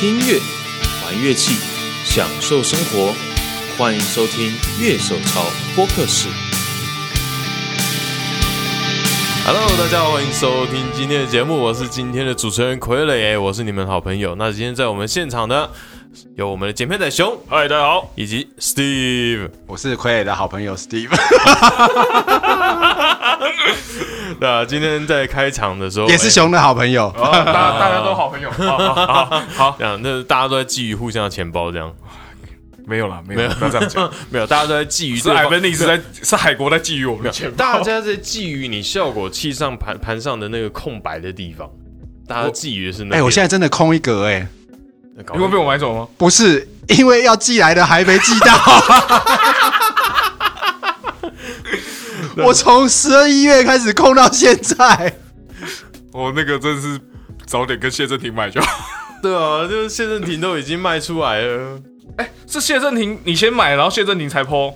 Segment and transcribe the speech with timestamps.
[0.00, 0.40] 听音乐，
[1.04, 1.60] 玩乐器，
[2.06, 3.12] 享受生活。
[3.76, 5.44] 欢迎收听乐手潮
[5.76, 6.26] 播客室。
[9.44, 14.34] Hello，大家好，欢迎收听今天的节目，我是今天的主持人傀儡，我是你们好朋友。
[14.36, 15.68] 那今天在我们现场的
[16.34, 19.50] 有我们的剪片仔熊，嗨，大家好，以及 Steve。
[19.66, 21.10] 我是傀儡的好朋友 Steve。
[24.40, 27.12] 那今天在开场的时候，也是熊的好朋友。
[27.14, 31.92] 大大家都好朋友， 好好好好，这样那大家都在觊觎互相的钱包，这样
[32.86, 35.22] 没有了，没有，不要这样讲， 没有，大家都在觊觎。
[35.22, 41.68] 是海文尼是在是海国在觊觎我们的钱包，大家在觊觎你效果器上盘盘上的那个空白的地方，
[42.26, 43.16] 大家觊觎的是那。
[43.16, 44.46] 哎，我现在真的空一格哎，
[45.34, 46.08] 你会被我买走吗？
[46.16, 48.56] 不是，因为要寄来的还没寄到。
[52.36, 55.12] 我从十二一月开始空到现在，
[56.12, 57.00] 我那个真是
[57.46, 58.68] 早点跟谢振廷买就好。
[59.22, 61.78] 对啊，就是谢振廷都已经卖出来了。
[62.16, 64.72] 哎，是谢振廷你先买，然后谢振廷才抛。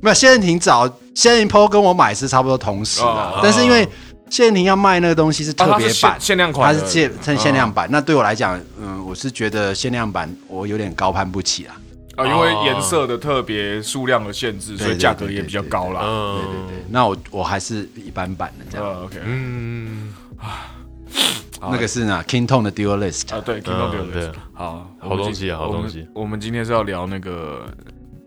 [0.00, 3.88] 没有，谢振廷早，谢振廷抛跟我买是差不多同时的，但是因为
[4.30, 7.88] 谢振廷要卖那个东西是特别版、限量款，它是限趁限量版。
[7.90, 11.74] 那对我来讲，嗯，我是觉得限量版我有点高攀不起啊。
[12.18, 16.00] 啊，因为颜色的特别、数量的限制，所以价格也比较高啦。
[16.02, 16.84] 嗯，对对对。
[16.90, 19.04] 那我我还是一般版的这样。
[19.04, 24.32] OK，嗯啊，那个是呢，King Tone 的 Dual List 啊，对，King Tone Dual List。
[24.52, 26.06] 好，好东西，好东西。
[26.12, 27.66] 我们今天是要聊那个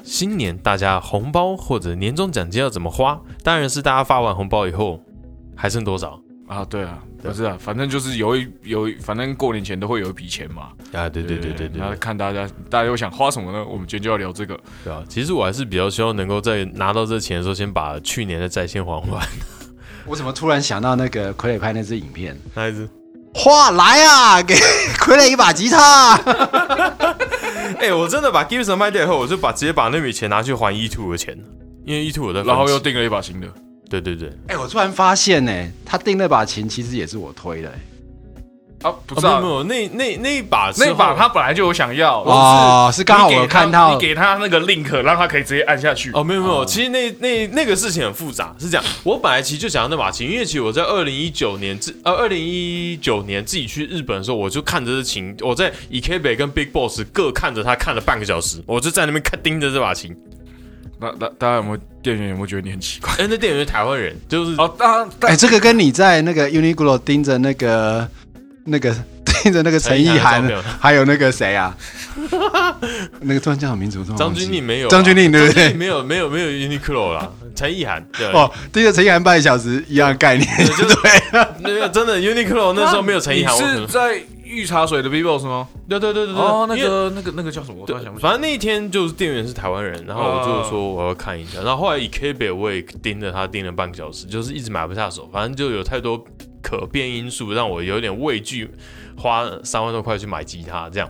[0.04, 3.20] 新年大家红包或者年终奖金要怎么花？
[3.44, 5.04] 当然是大家发完红包以后
[5.56, 6.20] 还剩多少
[6.56, 6.66] 啊？
[6.70, 7.00] 对啊。
[7.24, 10.70] 不是啊，反正就是有一有，反正过年前都会有一笔钱嘛。
[10.92, 11.80] 啊，对对对对对。
[11.80, 13.64] 那看大家，大家又想花什么呢？
[13.64, 14.60] 我们今天就要聊这个。
[14.84, 19.28] 对啊，其实我还是比较希望能够在拿到这钱的时候，先把去年的债先还完。
[20.08, 22.36] 我怎么突然想到那个傀儡拍那支影片？
[22.56, 22.90] 哪一支？
[23.36, 26.16] 花来啊，给傀儡一把吉他。
[27.80, 31.38] 哎，我真的把 Gibson 卖掉以后，我就把直接把那笔钱拿去还 E Two 的钱，
[31.86, 33.48] 因为 E Two 我的，然后又订了一把新的。
[34.00, 35.52] 对对对，哎，我突然发现呢，
[35.86, 37.70] 他订那把琴其实也是我推的，
[38.84, 46.10] 啊，不是啊，没有，那那那一把那把他本来就有想要哦，是刚好我看到你给他那个 link，让他可以直接按下去。
[46.14, 60.16] 哦，没有没有，其实那那那个事情很复杂，是这样，我本来其实就想要那把琴，因为其实我在二零一九年自呃二零一九年自己去日本的时候，我就看着这琴，我在 E K 北跟 Big Boss 各看着他看了半个小时，我就在那边看盯着这把琴。
[60.98, 63.14] 那那大家有没有店员有没有觉得你很奇怪？
[63.18, 68.08] 哎，那店员是台湾人，就是哦，当然，哎，这个跟你在那个 Uniqlo 盯着那个
[68.66, 68.96] 那个
[69.44, 70.44] 盯着那个陈意涵，
[70.80, 71.76] 还有那个谁啊？
[73.22, 74.04] 那个突然叫什么名字？
[74.18, 75.74] 张钧甯没有，张钧甯对不对？
[75.74, 84.22] 没有没有没有 Uniqlo 啦，陈意涵对哦，盯着陈意涵半小时一样概念，对，那个 真的 Uniqlo 那时候没有陈意涵，是在。
[84.52, 85.68] 御茶水的 Bibos 吗？
[85.88, 86.44] 对对对对对。
[86.44, 87.82] 哦，那个那个那个叫什么？
[87.82, 95.30] 我突然想不起反正那一天就是店员是台湾人，然后我就说我要看一下，然后后来以 K 北我也盯着他盯了半个小时，就是一直买不下手。
[95.32, 96.24] 反正就有太多
[96.62, 98.70] 可变因素，让我有点畏惧
[99.18, 101.10] 花三万多块去买吉他这样。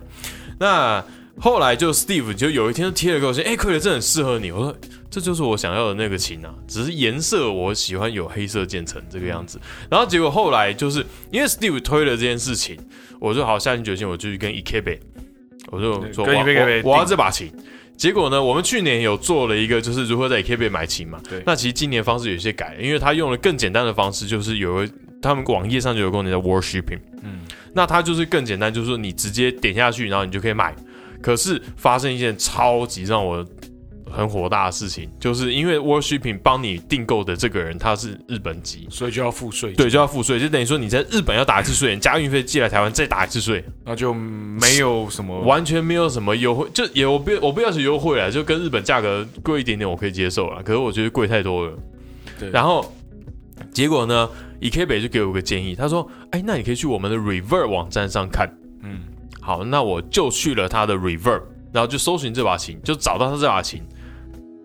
[0.59, 1.03] 那
[1.39, 4.51] 后来就 Steve 就有一天就贴了个信，哎，可以，这很适合你。
[4.51, 4.75] 我说
[5.11, 9.59] 这就是我想要的那个琴啊，只是颜色我喜欢有黑色渐层这个样子。
[9.91, 12.75] 然后结果后来就是因为 Steve 推了这件事情。
[13.21, 14.99] 我就好下定决心，我就去跟 E K 北，
[15.67, 17.51] 我就说我我要这把琴。
[17.95, 21.21] 结果呢，我们去年有做了一个，就是如何在 E K 北买琴嘛。
[21.29, 21.43] 对。
[21.45, 24.89] 那其实今年方式有些改，因为他用了更简单的方式，就是有个
[25.21, 27.01] 他们网页上就有功能叫 Worshipping。
[27.21, 27.41] 嗯。
[27.75, 30.75] 那它就是更简单，就是说你直接点下去，然后你就可以买。
[31.21, 33.45] 可是发生一件超级让我。
[34.11, 39.71] 很火大的事情，就是因为 Worshipping 帮你订购的这个人他是日本籍，所以就要付税。
[39.73, 51.73] 对，就要付税，就等于说你在日本要打一次税，加运费寄来台湾再打一次税，那就没有什么，完全没有什么优惠，就也我不我不要求优惠了，就跟日本价格贵一点点我可以接受了，可是我觉得贵太多了。
[52.39, 52.93] 对，然后
[53.71, 54.29] 结果呢
[54.59, 58.47] 以 K 北就给我个建议，他说：“哎，那你可以去我们的 Reverb 网站上看。”
[58.83, 59.01] 嗯，
[59.39, 61.41] 好，那我就去了他的 Reverb，
[61.71, 63.81] 然后就搜寻这把琴，就找到他这把琴。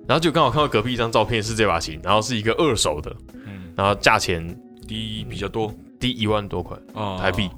[0.06, 3.12] 然后就刚好看到隔壁一张照片是这把琴，然后是一个二手的，
[3.46, 4.56] 嗯，然后价钱
[4.86, 6.76] 低比较多，低一万多块
[7.18, 7.50] 台币，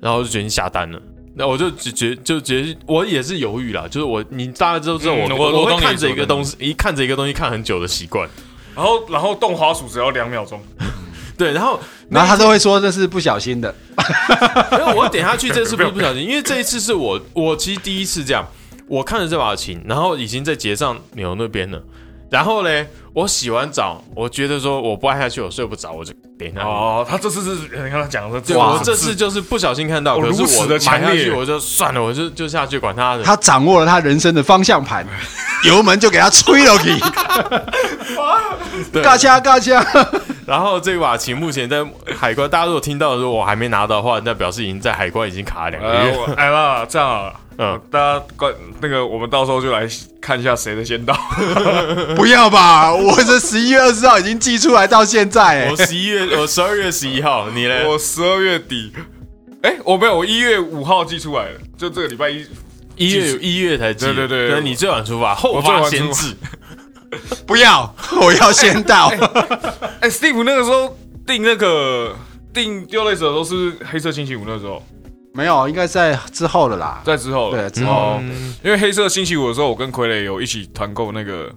[0.00, 1.00] 然后就决定下单了。
[1.34, 8.28] 那我就只觉就觉得我也是犹豫啦，就是我你大家都知道我我我会看着一个东西，一看着一个东西看很久的习惯，
[8.76, 10.60] 然后然后动滑鼠只要两秒钟，
[11.36, 13.74] 对，然后然后他都会说这是不小心的，
[14.72, 18.46] 因为我点下去这次不是不小心， 因为这一次是我我其实第一次这样。
[18.90, 21.80] 我看着这把琴，然后已经在结账钮那边了，
[22.28, 26.66] 然后呢，我洗完澡，我觉得说我不按下去，我睡不着，我就点下去。
[26.66, 33.22] 哦，他这次是你看他讲的，对，哇我这次就是不小心看到，哦可是我如此的强烈买下去，我就算了，我就就下去管他的。
[33.22, 35.06] 他掌握了他人生的方向盘，
[35.64, 36.92] 油门就给他吹了去，
[38.92, 39.86] 对嘎掐嘎掐。
[40.46, 41.86] 然后这把琴目前在
[42.18, 46.16] 海关，大家如果听到的时候我还没拿到的话，那表示已经在海关已经卡了两个呃，月。
[46.16, 49.86] 我哎啦，这样啊，嗯，大家关那个，我们到时候就来
[50.18, 51.14] 看一下谁的先到。
[52.16, 57.86] 不要吧，我这十一月二十号已经寄出来到现在、我哎，十一月，我十二月十一号，你嘞？
[57.86, 58.90] 我十二月底，
[59.60, 62.46] 哎，我没有，我一月五号寄出来的，就这个礼拜一。
[62.96, 66.34] 一月一月才寄，对对对那你最晚出发，后我最发晚先至。
[67.46, 69.08] 不要，我要先到。
[70.00, 70.96] 哎，Steve 那个时候
[71.26, 72.14] 订那个
[72.52, 74.82] 订丢类的时候是黑色星期五那时候，
[75.32, 77.00] 没有，应该在之后的啦。
[77.04, 77.62] 在之后了。
[77.62, 78.20] 对，之后、
[78.62, 81.50] 因为黑色星期五的时候，我跟傀儡有一起团购那个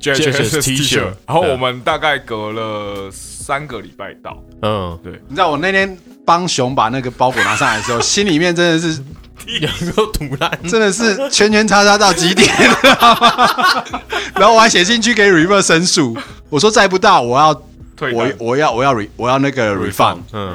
[0.00, 5.12] JHS T 恤 T-shirt，然后我们大概隔了三个礼拜到，嗯，对。
[5.28, 9.02] 你知道我那天帮熊把那个包裹拿上来的时候，心里面真的是
[9.60, 10.50] 有够堵烂。
[10.68, 12.46] 真的是圈圈叉叉到极点，
[14.34, 16.16] 然后我还写信去给 River 申诉，
[16.50, 17.62] 我说再不到我要我
[17.96, 20.18] 退我我要我要 re 我要那个 refund。
[20.32, 20.54] 嗯，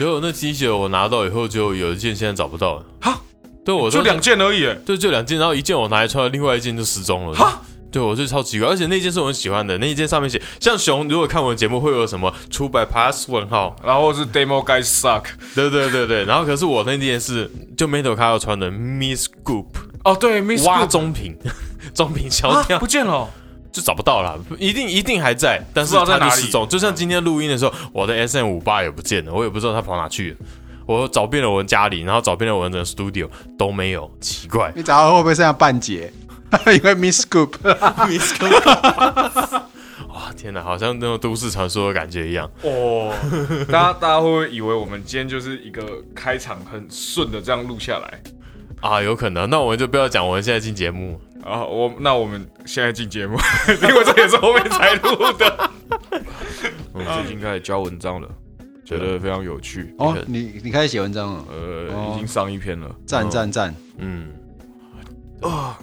[0.00, 2.84] 嗯结果那 T 恤我拿到以后，就有一件现在找不到了。
[3.02, 3.20] 哈，
[3.62, 7.34] 对，我就两，件而已，哎对，就两件，然后一件我拿来穿，另外一件就失踪了。
[7.34, 7.60] 哈，
[7.92, 15.24] 对，我就超奇怪，而且那件是我很喜欢的，那一件上面写，像熊如果看我的节目会有什么出版 pass 问号，然后是 demo guy suck，
[15.54, 19.66] 对对对对，然后可是我那件是就 Metal 卡要穿的 Miss Goop
[20.04, 21.36] 哦对，Miss 挖中品，
[21.92, 23.12] 中品消啊掉不见了。
[23.12, 23.28] 哦，
[23.72, 26.68] 就找不到了，一定一定还在，但是不知道在哪里它就失踪。
[26.68, 30.36] 就像今天录音的时候，我的 S M 五八也不见了，我也不知道它跑哪去了。
[30.86, 34.72] 我找遍了我的家里，然后找遍了我的 studio 都没有，奇怪。
[34.74, 36.12] 你找到会不会剩下半截？
[36.66, 39.62] 因为 Miss Scoop，Miss Goop
[40.12, 42.50] 哇，天哪，好像那种都市传说的感觉一样。
[42.62, 43.14] 哦，
[43.70, 48.20] 大家大家会不会以为我们今天就是一个开场很顺的这样录下来？
[48.80, 49.48] 啊，有可能。
[49.48, 51.20] 那我们就不要讲，我们现在进节目。
[51.44, 53.38] 啊，我那我们现在进节目，
[53.82, 55.70] 因为这也是后面才录的。
[56.92, 58.28] 我，最近开始教文章了，
[58.84, 59.94] 觉得非常有趣。
[59.98, 62.94] 哦，你你开始写文章了，呃，哦已经上一篇了。
[63.06, 63.74] 赞赞赞！
[63.98, 64.28] 嗯，
[65.42, 65.78] 啊，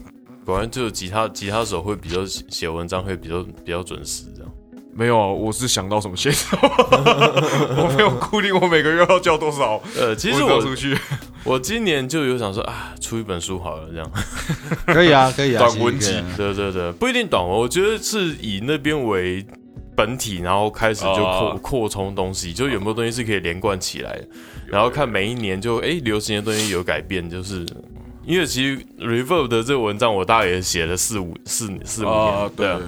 [0.46, 4.52] 果然就吉他吉他手会比较写写文章会比较比较准时这样。
[4.94, 6.62] 没有啊，我是想到什么写什么，
[7.78, 9.82] 我没有固定我每个月要交多少。
[9.96, 10.98] 呃，其实我出去
[11.48, 14.12] 我今年就有想说啊，出一本书好了这样。
[14.86, 19.46] 可以啊，可以啊，短文集对对对，不一定短文，我觉得是以那边为
[19.96, 21.60] 本体，然后开始就扩哦。
[21.62, 24.28] 扩充东西，就有没有东西是可以连贯起来的，
[24.68, 27.66] 然后看每一年就哎流行的东西有改变，就是
[28.26, 32.80] 因为其实 Reverb 的这个文章我大概也写了四五四四五啊年，，对啊，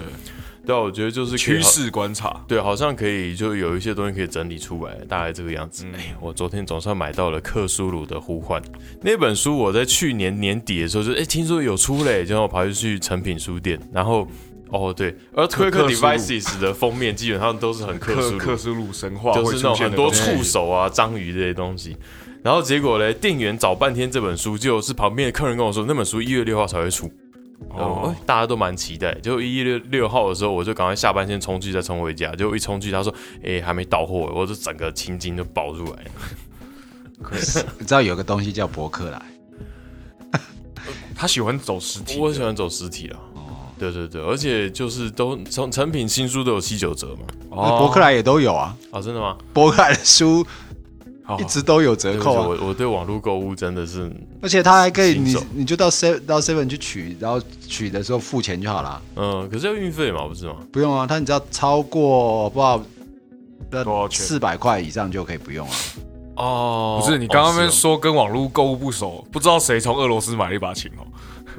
[0.70, 2.46] 对啊，我觉得就是趋势观察。
[2.48, 5.84] 对，好像可以就有一些东西可以整理出来，大概这个样子。
[5.96, 8.62] 哎、我昨天总算买到了克苏鲁的呼唤
[9.02, 14.28] 那本书，我在去年年底的时候就哎、听说有出嘞，就我跑去去成品书店，然后
[14.70, 21.98] 哦对克苏鲁 Devices 的封面基本上都是很克苏鲁，克克苏鲁神话就是那种很多触手啊、章鱼这些东西。
[22.44, 27.12] 然后结果嘞，店员找半天这本书，就是旁边的客人跟我说，那本书一月六号才会出。
[27.70, 29.14] 哦哦，大家都蛮期待。
[29.16, 32.32] 就一月六六号的时候，我就赶快下班先冲去，再冲回家。
[32.36, 36.06] 就一冲去，他说：“哎、还没到货。”我就整个青筋都爆出来。
[37.78, 39.22] 你知道有个东西叫博客来，
[41.14, 43.20] 他喜欢走实体的，我喜欢走实体了。
[43.36, 43.46] 哦
[43.78, 47.22] 对对对，而且就是都从成品新书都有七九折嘛。
[47.50, 49.38] 那哦博客来也都有啊，哦，真的吗？
[49.54, 50.50] 博客来的书好
[51.38, 60.56] 一直都有折扣啊，我我对网络购物真的是，而且他还可以，你你就到 seven 到 seven 去取，然后取的时候付钱就好了，嗯，可是要运费嘛，不是吗？
[60.72, 62.66] 不用啊，他你只要超过不知
[63.78, 64.26] 道多少钱？
[64.26, 65.74] 四百块以上就可以不用了。
[66.38, 67.72] 哦，不是你刚刚那边哦。
[67.72, 71.06] 说跟网络购物不熟，不知道谁从俄罗斯买了一把琴哦，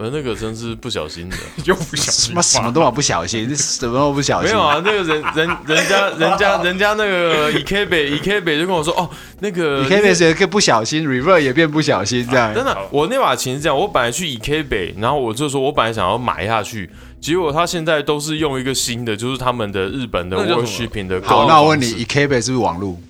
[0.04, 1.36] 是哦那个真是不小心的。
[1.64, 4.50] 又不小什心么什么都不小心，什么都不小心。
[4.50, 9.08] 没有啊，那个人人人家人家人家那个 E K 北 E K 北就跟我说，哦，
[9.40, 12.54] 那个你 K 变也可以不小心，reverse 也变不小心这样。
[12.54, 16.88] 真的，我那把琴是这样，我本来去 E K 北，然后我就说我本来想要买下去，
[17.20, 23.00] 结果他现在都是用一个新的，就是他们的日本的那叫什么 worshiping 的购好，那我问你，E K 是不是网路？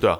[0.00, 0.18] 对啊。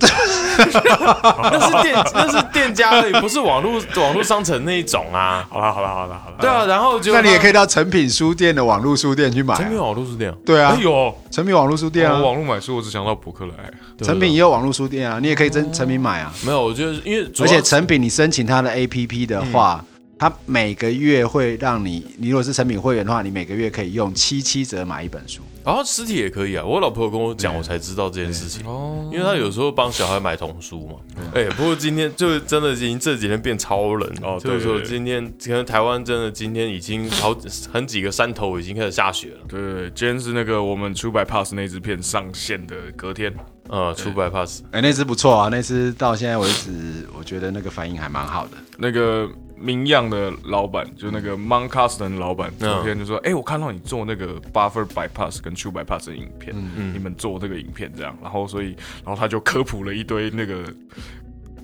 [1.50, 5.46] 那是店，那是店家而已，不是网络网络商城那一种啊。
[5.48, 9.56] 好了好了好了好了，对啊，然后就那你也可以以到成品书店的网络书店去买啊。
[9.56, 13.52] 成品网络是这样，对啊哎，呦，成品网络书店啊，我网络买书我只想到博客来，
[13.96, 16.32] 对成品也有网络书店啊，你也可以真成品买啊。
[16.44, 19.84] 没有，我觉得因为而且成品你申请它的 APP 的话，
[20.18, 25.42] 它每个月会让你，你如果是成品会员的话，你每个月可以用七七折买一本书。
[25.68, 28.66] 然后实体也可以啊，我老婆有跟我讲，我才知道这件事情。
[28.66, 30.94] 哦因为她有时候帮小孩买童书嘛。
[31.34, 37.36] 哎、不过今天就是真的已经这几天变超冷哦就是说今天可能台湾真的今天已经好
[37.70, 39.40] 很几个山头已经开始下雪了。
[39.46, 43.30] 对今天是那个我们出百 Pass 那支片上线的隔天，
[43.68, 48.52] 呃，出百 pass，哎、那支不错啊，那支到现在为止，我觉得那个反应还蛮好的。
[48.78, 49.28] 那个
[49.60, 60.62] 明样的老板，就那个 Mon Custom 的老板，嗯昨天就说：“哎、我看到你做那个 Buffer Bypass 跟 True Bypass 的影片，嗯你们做这个影片这样，然后所以，然后他就科普了一堆那个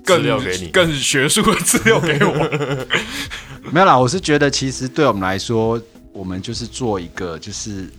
[0.05, 2.33] 更资料给你更学术的资料给我。
[3.71, 5.81] 没有啦，我是觉得其实对我们来说，
[6.13, 7.89] 我们就是做一个就是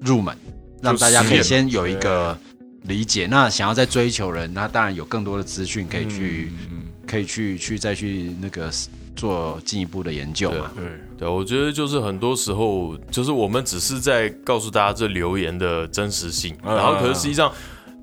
[0.00, 0.36] 入门，
[0.80, 2.38] 让大家可以先有一个
[2.82, 3.26] 理解。
[3.26, 8.70] 那想要再追求人，那当然有更多的资讯可以去、嗯，可以去去再去那个
[9.18, 10.70] 做进一步的研究嘛。
[10.74, 10.84] 对，
[11.18, 17.52] 对，我觉得就是很多时候，就是我们只是在告诉大家这留言的真实性，嗯然后可是实际上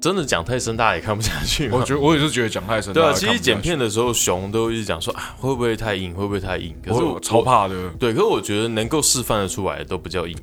[0.01, 1.69] 真的讲太深，大家也看不下去。
[1.71, 6.75] 我觉得我也是觉得讲太深，对啊，其实剪片的时候，熊都一直讲说啊，会不会太硬，会不会太硬？
[6.85, 7.41] 可是我我超。
[7.41, 7.75] 怕的。
[7.97, 10.37] 对，可是我觉得能够示范的出来都不叫硬，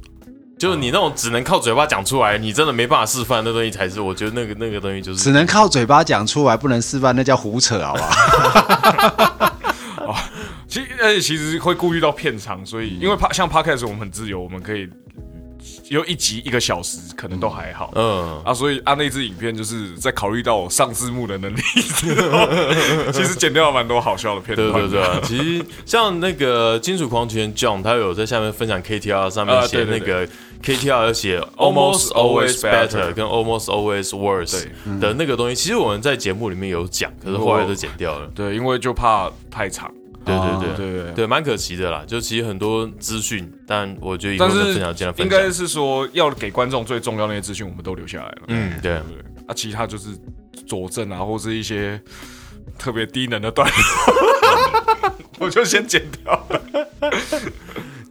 [0.59, 9.29] 就是你那种只能靠嘴巴讲出来，你真的没办法示范那东西才是，我觉得那个那个东西就是只能靠嘴巴讲出来，不能示范，那叫胡扯，好不好？
[10.73, 14.89] 其实而且其实会顾虑到片长，所以因为 pa 像 podcast 我们很自由，我们可以
[15.91, 17.93] 有一集一个小时，可能都还好。
[17.95, 22.49] 嗯，啊，所以啊，那支影片就是在考虑到我上字幕的能力之后，
[23.13, 24.73] 其实剪掉了蛮多好笑的片段。
[24.73, 30.27] 对对对啊，其实像那个金属狂犬 John，他有在下面分享 KTR 上面啊写那个
[30.63, 34.65] KTR 有写 Almost always better 跟 almost always worse
[34.99, 38.27] 的那个东西，其实我们在节目里面有讲，可是后来都剪掉了。
[38.35, 39.93] 对，因为就怕太长。
[40.25, 41.05] 对对对对。
[41.05, 41.27] 对对。
[41.27, 42.05] 蛮可惜的啦。
[42.07, 45.29] 就其实很多资讯，但我觉得应。
[45.29, 48.43] 该是说，要给观众最重要的那些资讯，我们都留下来了。
[48.49, 49.03] 嗯，对对？
[49.47, 50.09] 啊，其他就是
[50.67, 52.01] 佐证啊，或是一些
[52.79, 56.63] 特别低能的段落， 我就先剪掉了。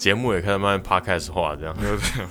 [0.01, 1.75] 节目也开始慢慢 podcast 化，这样。
[1.79, 2.27] 没有这样，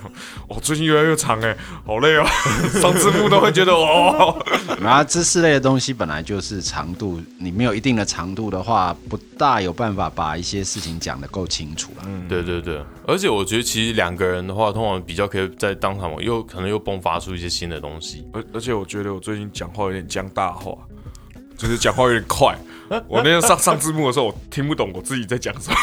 [0.49, 2.25] 哦，最近越来越长哎，好累哦，
[2.81, 4.37] 上字幕都会觉得哦。
[4.81, 12.05] 然后知识类的东西本来就是长度，你没有一定的长度的话，不大有办法把一些事情讲得够清楚了。
[12.27, 18.27] 对对对，而且我觉得其实两个人的话，通常比较可以在当场又可能又迸发出一些新的东西。
[18.33, 20.73] 而而且我觉得我最近讲话有点僵大话，
[21.57, 22.53] 就是讲话有点快。
[23.07, 25.77] 我那天上上字幕的时候，我听不懂我自己在讲什么。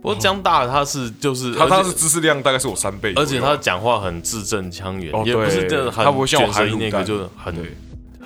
[0.00, 7.76] 不过江大他是就是他他是知识量大概是我三倍，而且他讲话很字正腔圆，哦也不是对真的很他不会像我那个，就是很对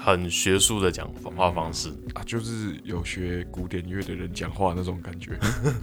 [0.02, 1.88] 很学术的讲话方式。
[2.14, 5.38] 啊，就是有学古典乐的人讲话那种感觉。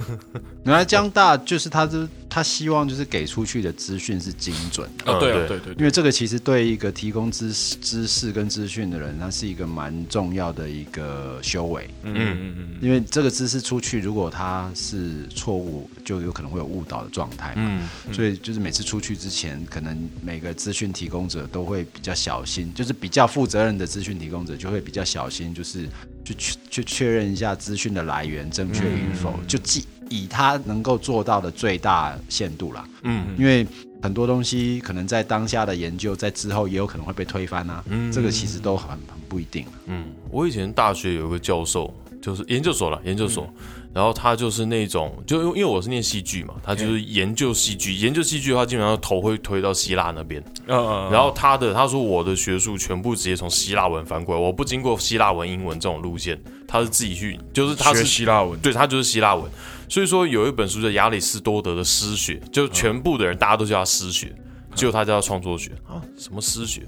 [0.65, 11.89] 原来江大就是他是他希望就是给出去的资讯是精准的，对对啊，对对因为这个其实对一个提供知识知识跟资讯的人，他是一个蛮重要的一个修为。
[12.03, 17.61] 嗯嗯嗯因为这个知识出去，如果它是错误，就有可能会有误导的状态嘛。
[17.61, 25.87] 嗯，所以就是每次出去之前，可能每个资讯提供者都会比较小心，就是比较负责任的资讯提供者就会比较小心，就是
[26.25, 32.89] 去去去确认一下资讯的来源正确与否，就既以他能够做到的最大限度啦。
[33.03, 33.67] 嗯，因为
[34.01, 37.83] 很多东西可能在当下的研究，在之后也有可能会被推翻啊。
[37.87, 38.11] 嗯。
[38.11, 39.73] 这个其实都很很不一定啊。
[39.85, 59.49] 嗯，我以前大学有一个教授，就是研究所了，研究所，嗯然后他就是那种，就因为因为我是念戏剧嘛，他就是研究戏剧，研究戏剧的话，基本上头会推到希腊那边，嗯嗯，然后他的他说我的学术全部直接从希腊文翻过来，我不经过希腊文、英文这种路线，他是自己去，就是他是希腊文，对他就是希腊文，
[59.89, 64.33] 所以说有一本书叫亚里士多德的诗学，就全部的人大家都叫他诗学，
[64.75, 65.71] 只有他叫创作学。
[65.87, 66.83] 啊，什么诗学？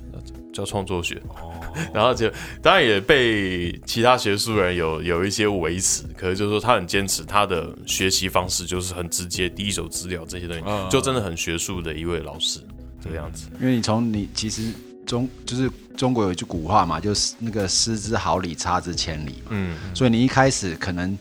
[0.54, 1.22] 叫创作学，
[1.94, 2.30] 然后就
[2.62, 12.60] 当然也被其他学术人有有一些维持，可是就是说他很坚持他的学习方式就是很直接，第一手资料这些东西，嗯就真的很学术的一位老师
[13.02, 13.48] 这个样子。
[13.62, 14.74] 因为你从你其实
[15.06, 19.52] 中就是中国有一句古话嘛，就是那个失之毫厘，差之千里嘛。
[19.52, 21.18] 嗯，所以你一开始可能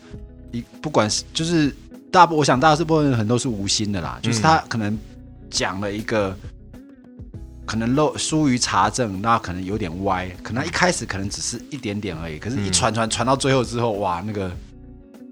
[0.51, 1.73] 一不管是就是
[2.11, 4.99] 大部，我想大部分人很多是无心的啦，就是他可能
[5.51, 6.35] 讲了一个。
[7.63, 10.27] 可能漏疏于查证，那可能有点歪。
[10.43, 14.51] 可能一开始可能只是一点点而已，可是一传传传到最后之后，哇，那个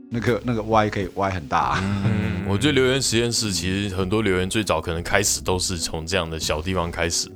[0.09, 1.83] 那个那个歪可以歪很大、啊。
[1.83, 7.29] 嗯，我觉得留言实验室其实很多留言最早可能开始都是从这样的小地方开始。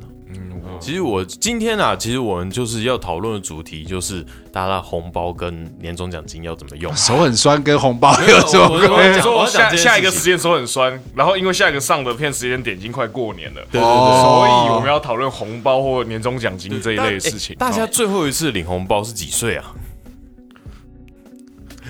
[0.83, 4.21] 其实我今天啊，其实我们就是要讨论的主题就是
[4.51, 6.93] 大家的红包跟年终奖金要怎么用。
[6.97, 9.21] 手很酸，跟红包有什么 我我关系？
[9.21, 17.55] 说讲我下下一个时间手很酸，然后因为下一个上的片时间点已经快过年了，对对对哦所以我们要讨论红包或年终奖金这一类的事情。
[17.57, 19.71] 大家哦最后一次领红包是几岁啊？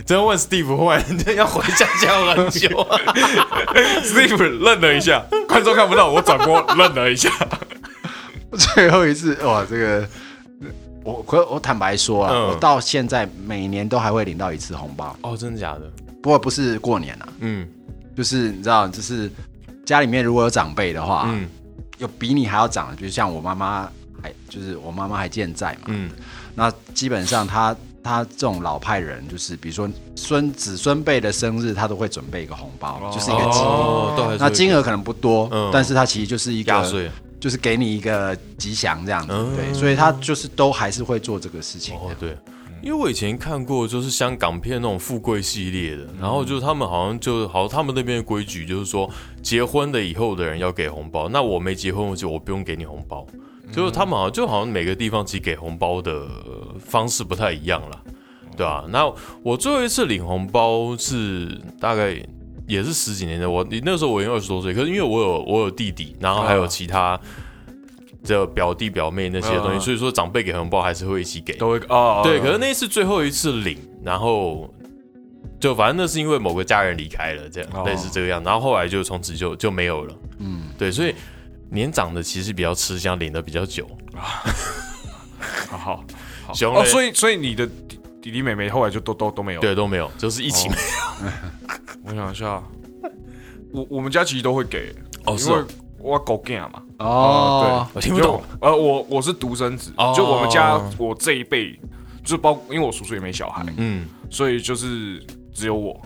[0.06, 1.04] 真的问 Steve 忽然
[1.36, 3.00] 要回想想很久啊。
[4.04, 7.30] Steve 愣了一下，观众看不到，我转播愣了一下。
[8.58, 10.08] 最后一次哇，这个
[11.04, 12.50] 我可我坦白说啊，嗯。
[12.50, 15.92] 我到现在每年都还会领到一次红包，哦，真的假的？
[16.22, 17.68] 不过不是过年啊，嗯。
[18.16, 19.30] 就是你知道，就是
[19.86, 21.48] 家里面如果有长辈的话，嗯。
[22.00, 23.90] 有比你还要长的，比如像我妈妈
[24.22, 26.10] 还就是我妈妈还健在嘛，嗯，
[26.56, 33.60] 那基本上她她这种老派人，就是比如说孙子孙辈的生日，她都会准备一个红包，就是一个吉。
[33.60, 35.70] 哦，都还是那金额可能不多，嗯。
[35.72, 37.10] 但是它其实就是一个，压岁。
[37.44, 41.94] 就是给你一个吉祥这样子，嗯对，所以他就是都还是会做这个事情。
[41.94, 42.38] 哦，对，
[42.82, 49.10] 因为我以前看过，就是香港片那种富贵系列的，然后就是他们好像就好，他们那边的规矩就是说，
[49.42, 53.28] 结婚的以后的人要给红包，那我没结婚我，就我不用给你红包。
[53.74, 58.02] 就是他们好像就好像每个地方其实给红包的呃方式不太一样了，
[58.56, 62.16] 对啊，那我最后一次领红包是大概
[62.68, 67.20] 也是十几年的，我你那时候我已经二十多岁，可是因为我有我有弟弟，然后还有其他
[68.26, 71.54] 的表弟表妹那些东西，嗯所以说长辈给红包还是会一起给。
[71.58, 74.74] 都会哦，对，可是那一次最后一次领，然后
[75.60, 77.84] 就反正那是因为某个家人离开了，这样、哦。
[77.86, 80.16] 类似这个样，然后后来就从此就就没有了。
[80.40, 81.14] 嗯，对，所以
[81.70, 83.86] 年长的其实比较吃香，领的比较久。
[84.16, 84.44] 啊。
[85.70, 86.04] 好 好。
[86.54, 86.82] 熊嘞？
[86.82, 87.68] 哦，所以所以你的
[88.24, 89.60] 弟弟弟妹妹后来就都都都没有。
[89.60, 91.32] 对，都没有，就是一起没有
[92.08, 92.64] 我想一下，
[93.74, 95.68] 我我们家其实都会给，哦，是因为哦，
[96.00, 96.82] 我狗 g 嘛。
[97.00, 98.42] 哦，我听不懂。
[98.42, 98.66] 就。
[98.66, 101.78] 呃，我我是独生子，哦就我们家我这一辈，
[102.24, 105.22] 就包因为我叔叔也没小孩，嗯，所以就是
[105.54, 106.02] 只有我，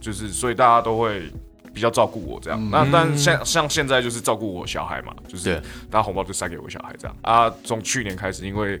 [0.00, 1.30] 就是所以大家都会
[1.74, 2.58] 比较照顾我这样。
[2.58, 5.60] 嗯那但像像现在就是照顾我小孩嘛，就是对
[5.90, 7.52] 大家红包就塞给我小孩这样啊。
[7.64, 8.80] 从去年开始，因为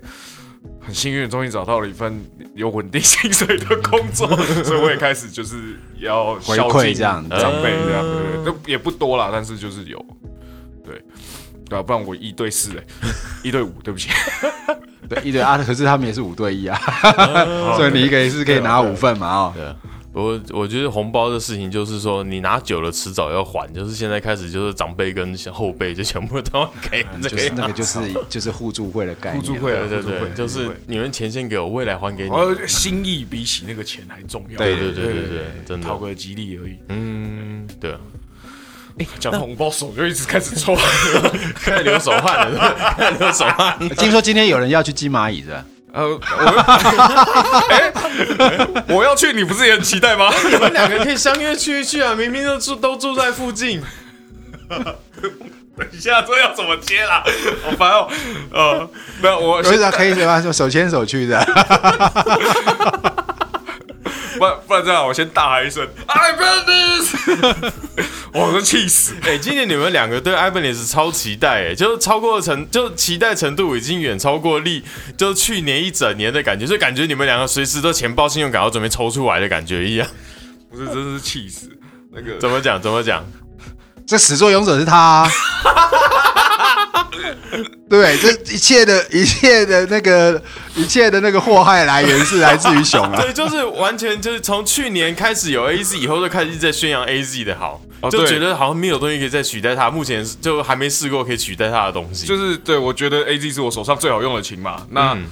[0.80, 2.24] 很幸运，终于找到了一份
[2.54, 4.28] 有稳定薪水的工作，
[4.64, 9.98] 所以我也开始就是要回馈这样长辈这样，嗯对对对，也不多啦，但是就是有，
[10.84, 11.00] 对。
[11.66, 12.84] 对啊，不然我一对四哎、
[13.42, 14.10] 一对五，对不起。
[15.08, 16.76] 对，一对啊，可是他们也是五对一啊，
[17.74, 19.54] 所以你一个也是可以拿五份嘛哦。
[20.14, 23.70] 我我觉得红包的事情就是说，你拿久了，迟早要还。
[23.74, 27.98] 就是现在开始，就是长辈跟后辈就全部都要给这个就是那个就是
[28.28, 32.30] 就是互助会的概念，互助会啊对对对，就是你们钱先给我，未来还给你。
[32.30, 34.56] 而心意比起那个钱还重要。
[34.56, 35.98] 对对对对对对，真的讨。
[35.98, 36.76] 个吉利而已。
[36.90, 37.98] 嗯，对啊，
[39.18, 40.76] 讲到红包手就一直开始抽。
[41.56, 43.76] 开始流手汗了， 开始流手汗。
[43.96, 46.18] 听说今天有人要去金蚂蚁的，呃，我
[47.70, 47.92] 哎，
[48.88, 50.28] 我要去，你不是也很期待吗？
[50.50, 52.14] 你们两个可以相约去一去啊！
[52.14, 53.80] 明明就住都住在附近。
[54.68, 57.22] 等一下，这要怎么接啦？
[57.64, 58.08] 好 烦哦。
[58.52, 58.90] 呃，
[59.22, 61.38] 没有，我现在可以什么手牵手去的，
[64.38, 67.14] 不然不然这样，我先大喊一声 “I b e this”，
[68.32, 69.14] 我都气死。
[69.22, 74.82] 哎、今年你们两个对 i b a n e s 超期待，哎，就是超过程，就期待程度已经远超过历，
[75.16, 80.06] 就去年一整年的感觉，就感觉你们两个随时都钱包信用卡要准备抽出来的感觉一样。
[80.70, 81.70] 不是，真是气死。
[82.12, 82.80] 那个怎么讲？
[82.80, 83.24] 怎么讲？
[84.06, 85.30] 这始作俑者是他啊。
[87.88, 90.42] 对，这一切的一切的那个
[90.74, 93.16] 一切的那个祸害来源是来自于熊啊。
[93.22, 102.26] 对，就是完全就是从去年开始有 AZ 以后，就开始一直在宣扬 AZ 的好，就觉得好像没有东西可以再取代它，目前就还没试过可以取代它的东西。
[102.26, 104.86] 就是对我觉得 A Z 是我手上最好用的琴嘛。
[104.90, 105.24] 那嗯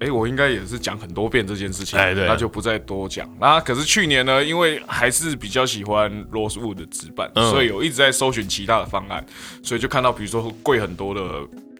[0.00, 3.28] 哎、我应该也是讲很多遍这件事情，哎对那就不再多讲。
[3.40, 9.24] 那可是去年呢，因为还是比较喜欢 Rosewood 的纸板，嗯所以有一直在搜寻其他的方案，
[9.62, 11.22] 所以就看到比如说贵很多的、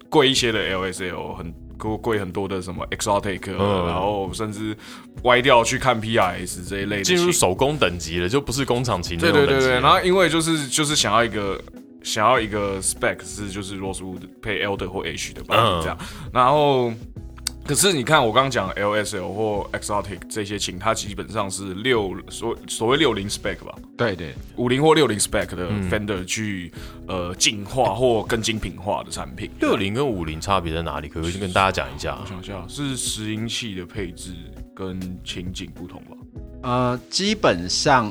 [0.09, 4.77] 贵一些的 LSL，很贵贵很多的什么 Exotic，、嗯然后甚至
[5.23, 9.21] 歪掉去看 PRS 这一类的进入琴手工等级了，就不是工厂级了。
[9.21, 11.61] 对对对，然后因为就是就是想要一个
[12.03, 15.97] 想要一个 spec 是就是 Rosewood 配 Elder 或 H 的吧这样，
[16.33, 16.93] 然后
[17.69, 26.73] 可是你看我刚刚讲 LSL 或 Exotic 这些琴，它基本上是六所所谓六零 spec 吧，对对，五零或六零 spec 的嗯 Fender 去、
[27.07, 29.51] 呃进化或更精品化的产品。
[29.61, 31.09] 六零跟五零差别在哪里？
[31.09, 32.27] 可不可以跟大家讲一下我？
[32.27, 34.33] 想一下，是拾音器的配置
[34.75, 36.17] 跟情景不同吧？
[36.63, 38.11] 呃，基本上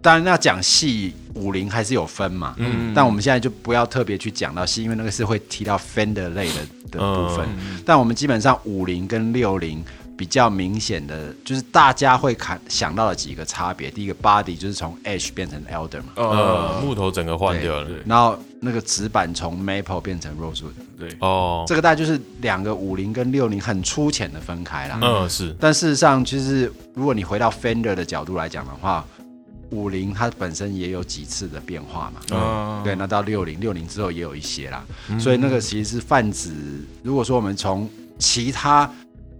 [0.00, 7.46] 当然要讲细五零还是有分嘛，嗯但我们现在就不要特别去讲到细，因为那个是会提到 Fender 类的的部分。
[7.58, 9.84] 嗯但我们基本上五零跟六零
[10.16, 13.90] 比较明显的，就是大家会看想到的几个差别。
[13.90, 17.88] 第一个 body 就是从 Ash 变成 Elder 嘛，呃呃，，木头整个换掉了。
[18.06, 25.00] 然后那个纸板从 Maple 变成 Rosewood，对，哦，这个大概就是两个五零跟六零很粗浅的分开啦。
[25.02, 29.04] 嗯是，但事实上，其实如果你回到 Fender 的角度来讲的话，
[29.72, 32.20] 五零它本身也有几次的变化嘛。
[32.30, 34.84] 嗯，对，那到六零，六零之后也有一些啦，
[35.18, 36.54] 所以那个其实是泛指。
[37.02, 38.88] 如果说我们从其他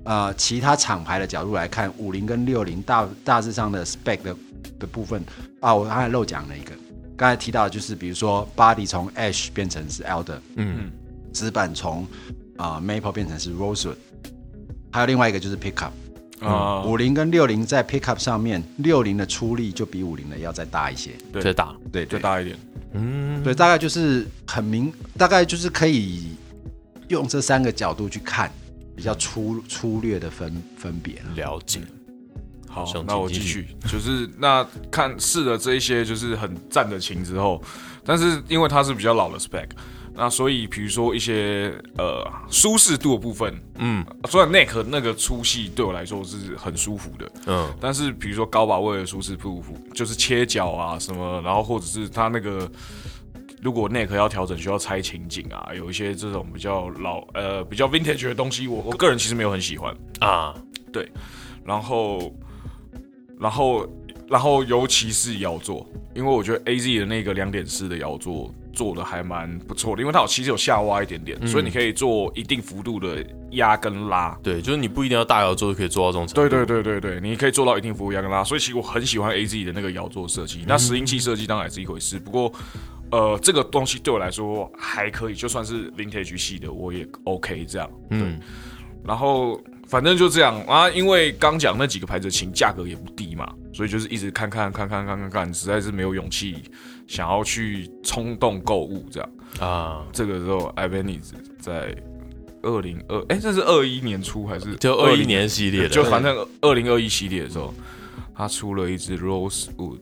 [0.05, 4.37] 呃其他厂牌的角度来看，五零跟六零大大致上的 spec 的
[4.81, 5.23] 的部分
[5.61, 6.73] 啊，我刚才漏讲了一个，
[7.17, 10.91] 刚才提到的就是比如说 body 从 ash 变成是 elder，嗯
[11.33, 12.03] 纸板从
[12.57, 13.97] 啊、呃 maple 变成是 rosewood，
[14.91, 15.93] 还有另外一个就是 pickup。
[16.43, 21.13] 啊，五零跟六零在 pickup 上面，六零的出力就比五零的要再大一些。
[21.33, 21.43] 对。
[21.43, 22.19] 再大，对对。
[22.19, 22.57] 再大一点，
[22.95, 26.33] 嗯，对，大概就是很明，大概就是可以
[27.09, 28.51] 用这三个角度去看，
[28.97, 31.35] 比较粗粗略的分分别了。
[31.37, 31.81] 了解。
[32.69, 37.63] 好，那我继继续，就是那看试了这一些就是很赞的琴之后，
[38.03, 39.69] 但是因为它是比较老的 spec，
[40.15, 44.05] 那所以比如说一些呃舒适度的部分，嗯。
[44.29, 47.75] 虽然 neck 那个粗细对我来说是很舒服的，嗯。
[47.81, 49.63] 但是比如说高把位的舒适度，
[49.95, 52.71] 就是切角啊什么，然后或者是它那个
[53.63, 59.97] 如果 neck 要调整需要拆情景啊，有一些这种比较老呃比较 vintage 的东西，我我个人其实没有很喜欢。
[60.21, 60.55] 啊，
[60.93, 61.11] 对
[61.65, 62.35] 然后，
[63.39, 63.89] 然后，
[64.29, 74.37] 然后尤其是摇座，因为我觉得 A Z 的那个两点四的摇座做的还蛮不错的，因为它有其实有下挖一点点，所以你可以做一定幅度的压跟拉。
[74.43, 76.49] 对，就是你不一定要大摇座就可以做到这种程度。
[76.49, 80.65] 对对对对对，你可以做到一定幅度压跟拉，所以其实我很喜欢 A Z 的那个摇座设计。
[80.67, 82.53] 那拾音器设计当然也是一回事，不过
[83.11, 87.91] 呃，这个东西对我来说还可以，就算是 Vintage 系的我也 OK 这样。
[88.11, 88.41] 嗯
[89.05, 96.63] 然后反正就这样啊，因为刚讲那几个牌子的琴价格也不低嘛，所以就是一直看看看看看看看，实在是没有勇气
[97.07, 99.31] 想要去冲动购物这样。
[99.61, 101.95] 啊，这个时候 i v a n i z 在
[102.63, 107.75] 二零二哎，这是二一年初还是就二一年系列的，就反正二零二一系列的时候，
[108.35, 109.99] 他出了一支 Rosewood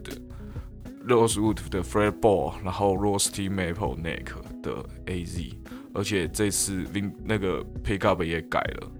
[1.07, 4.27] Rosewood 的 Fred Ball，然后 Rusty Maple Neck
[4.63, 5.53] 的 AZ，
[5.95, 8.93] 而且这次 Vin 那个 Pickup 也改了，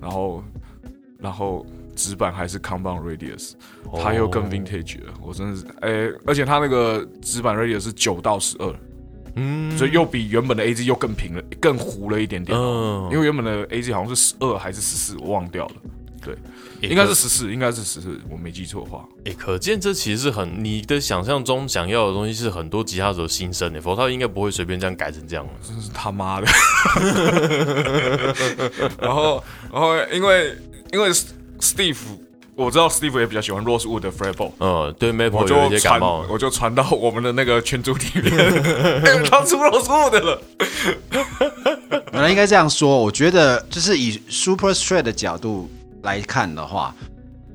[0.00, 0.44] 然后
[1.18, 1.66] 然后
[2.00, 3.52] 纸板还是 Compound Radius，
[4.02, 8.74] 它又更 Vintage 了，我真的是哎、而且它那个纸板 Radius 是九到十二，
[9.34, 12.58] 嗯，所以又比原本的 AZ 又更平了，更糊了一点点。
[12.58, 15.74] 嗯，因为原本的 AZ 好像是十二还是十四，我忘掉了。
[16.22, 16.34] 对，
[16.82, 19.08] 诶应该是十四，应该是十四，我没记错的话。
[19.24, 25.52] 诶，可见这其实是很你的想象中想要的东西是很多吉他手心声的，否则他应该不会随便这样改成这样的。
[25.66, 26.46] 真是他妈的！
[29.00, 30.54] 然后，然后因为
[30.92, 31.10] 因为
[31.60, 31.96] Steve，
[32.54, 38.36] 我知道 Steve 也比较喜欢 Rosewood 的 Fretboard，嗯，对我，Maple 有就一些传感冒，我就传到我们的那个群组里面，
[39.04, 40.42] 哎他出 Rosewood 了。
[42.12, 45.70] 本来应该这样说，我觉得就是以 Super Strat 的角度
[46.02, 46.94] 来看的话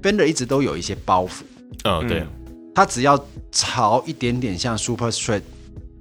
[0.02, 1.42] ，Fender 一直都有一些包袱，
[1.84, 2.26] 嗯，对，
[2.74, 3.20] 他只要
[3.52, 5.42] 朝一点点向 Super Strat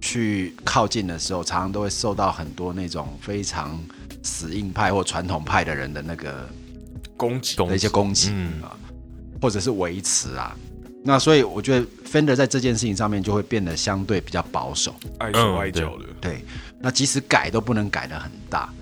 [0.00, 3.78] 去靠近的时候，常常都会受到很多那种非常
[4.22, 6.48] 死硬派或传统派的人的那个
[7.16, 8.76] 攻击，的一些攻击嗯啊，
[9.40, 10.56] 或者是维持啊。
[11.06, 14.94] 那所以我觉得 Fender 在这件事情上面就会变得相对比较保守。
[15.18, 16.04] 碍手碍脚的。
[16.20, 16.44] 对，
[16.80, 18.72] 那即使改都不能改的很大。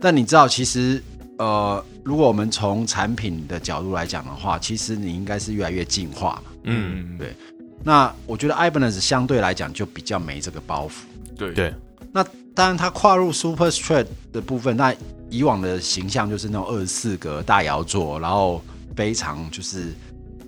[0.00, 1.02] 但你知道，其实
[1.38, 6.52] 呃，如果我们从产品的角度来讲的话，其实你应该是越来越进化嘛。
[6.64, 7.34] 嗯，对
[7.82, 10.92] 那我觉得 Ibanez 相对来讲就比较没这个包袱。
[11.36, 11.74] 对对，
[12.12, 12.22] 那
[12.54, 14.94] 当然，它跨入 Super Strat 的部分，那
[15.30, 18.62] 以往的形象就是那种二十四格大摇座，然后
[18.96, 19.94] 非常就是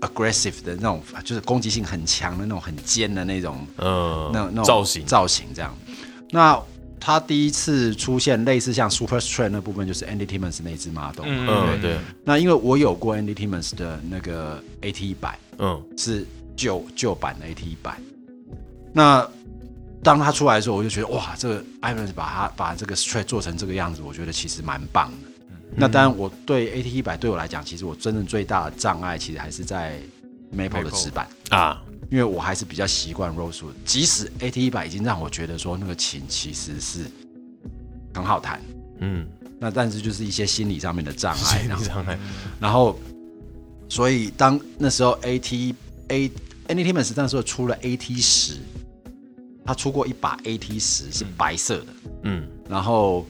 [0.01, 5.73] aggressive 的那种，就是攻击性很强的那种很尖的那种嗯，那那种造型，造型这样。
[6.31, 6.61] 那
[6.99, 11.47] 它第一次出现类似像 Super Strat 那部分，就是 Andy Timmons 那只 model 嘛。
[11.49, 17.97] 嗯，对，那因为我有过 Andy Timmons 的那个 AT 一百，嗯，是旧旧版的 AT 一百。
[18.93, 19.29] 那
[20.03, 25.29] 当他出来的时候，我就觉得哇，这个 Ibanez 把它把这个 Strat 做成这个样子，我觉得其实蛮棒的。
[25.77, 29.99] 那当然，我对 AT 一百对我来讲，其实我真正最大的障碍，其实还是在
[30.55, 31.27] Maple 的纸板。
[31.51, 37.07] 啊，因为我还是比较习惯 Rosewood，即使 AT 一百已经让我觉得说那个琴其实是
[38.13, 38.61] 很好弹，
[38.99, 39.27] 嗯，
[39.59, 42.19] 那但是就是一些心理上面的障碍， 心然后理障碍，
[42.61, 42.99] 然后
[43.89, 45.75] 所以当那时候 AT
[46.09, 46.31] A
[46.69, 48.59] Andy Timmons 那时候出了 AT 十，
[49.65, 51.87] 他出过一把 AT 十是白色的，
[52.25, 53.27] 嗯，然后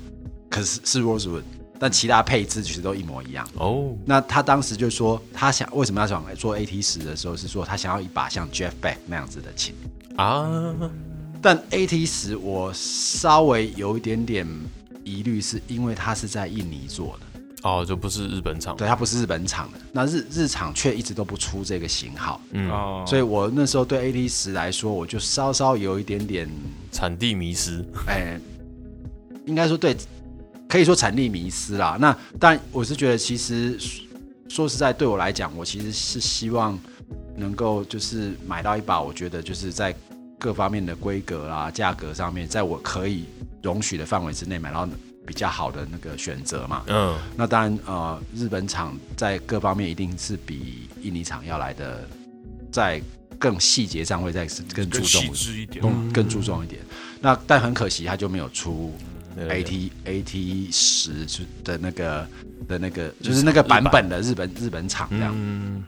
[0.48, 1.42] 可是是 Rosewood，
[1.78, 3.46] 但其他配置其实都一模一样。
[3.54, 9.74] 哦，那他当时就说，他想为什么要想做 AT 十的时候，是说他想要一把像 Jeff Beck 那样子的琴。
[10.16, 10.74] 啊，
[11.40, 14.46] 但 AT 十我稍微有一点点
[15.04, 17.31] 疑虑，是因为它是在印尼做的，
[17.62, 19.78] 哦，就不是日本厂，对，它不是日本厂的。
[19.92, 26.48] 那日日厂却一直都不出这个型号，嗯，哦，所以我那时候对 AT 十来说，我就稍稍有一点点，
[26.90, 28.40] 产地迷失，哎、
[29.46, 29.96] 应该说对，
[30.68, 31.96] 可以说产地迷失啦。
[32.00, 33.78] 那但我是觉得，其实
[34.48, 36.76] 说实在，对我来讲，我其实是希望
[37.36, 39.94] 能够就是买到一把，我觉得就是在
[40.36, 43.24] 各方面的规格啦、价格上面，在我可以
[43.62, 44.88] 容许的范围之内买到
[45.26, 46.82] 比较好的那个选择嘛。
[46.88, 52.06] 嗯，那当然，呃，日本厂在各方面一定是比印尼厂要来的，
[52.70, 53.00] 在
[53.38, 55.22] 更细节上会再更注重。
[55.80, 56.80] 更更注重一点。
[57.20, 58.92] 那但很可惜，它就没有出
[59.34, 61.26] 对对 AT AT 十
[61.64, 62.28] 的那个
[62.68, 65.32] 的那个，就是那个版本的日本日本厂这样。
[65.36, 65.82] 嗯，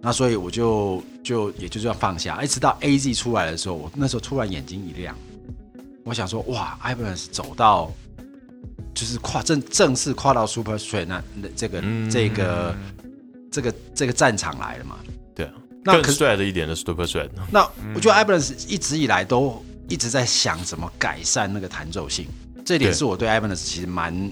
[0.00, 5.16] 那所以我就就也就这样放下，一直到 AZ 出来的时候，我那时候突然眼睛一亮，
[6.04, 7.92] 我想说哇 b a n s 走到
[8.94, 12.10] 就是跨正正式跨到 Super Straight 那那这个、嗯。
[12.10, 12.74] 这个
[13.50, 14.96] 这个这个战场来了嘛。
[15.34, 15.52] 对啊，
[15.84, 22.26] 更那更帅的一点的 Super 帅，那我觉得 i b a n s 一直以来都一直在想怎么改善那个弹奏性，
[22.64, 24.30] 这点是我对 i b a n s 其实蛮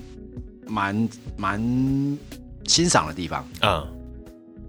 [0.67, 2.19] 蛮蛮
[2.65, 3.45] 欣赏的地方。
[3.63, 3.87] 嗯，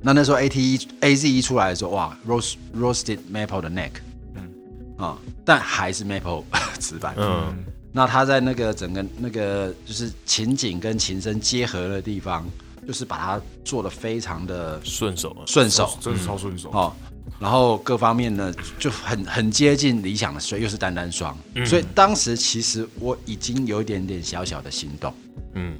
[0.01, 3.91] 那那时候 A T 一 A Z 一出来的时候，哇，roast roasted maple 的 neck，
[4.35, 4.49] 嗯。
[4.97, 6.43] 啊、但还是 maple
[6.79, 7.13] 纸板。
[7.17, 7.53] 嗯，
[7.91, 12.45] 那他在那个整个那个就是情景跟琴声结合的地方，
[12.87, 15.97] 就是把它做的非常的顺手啊，顺手。
[15.99, 16.69] 真是超顺手。
[16.71, 16.93] 哦。
[17.39, 25.13] 然后各方面呢就很很接近理想的，所以又是单单双，所以当时其实我已经有一点点小小的心动，
[25.53, 25.77] 嗯，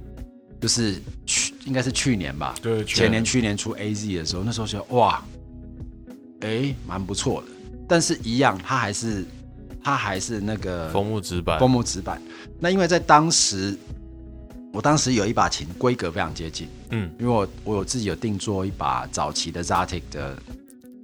[0.61, 5.21] 就是去应该是去年吧，对前年去年出 AZ 的时候，那时候觉得哇，
[6.41, 7.47] 哎，蛮不错的。
[7.89, 9.25] 但是一样，它还是
[9.89, 12.21] 它还是那个枫木纸板，枫木纸板。
[12.59, 13.75] 那因为在当时，
[14.71, 20.37] 我当时有一把琴规格非常接近，嗯，因为我我有自己有定做一把早期的 Zatic 的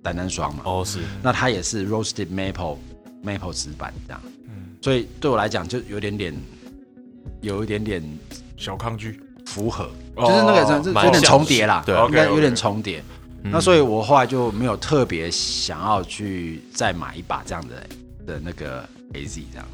[0.04, 2.78] 单单双嘛，哦是，那它也是 roasted maple
[3.24, 4.22] maple 纸板这样，
[4.82, 6.36] 所以对我来讲就有点点
[7.42, 8.04] 有一点点
[8.56, 11.96] 小抗拒，符合，哦就是那个有点重叠啦，对。
[12.06, 13.04] 应该有点重叠。
[13.48, 17.88] 那所以我后来就没有特别想要去再买一把这样的
[18.26, 19.66] 的那个 AZ 这样。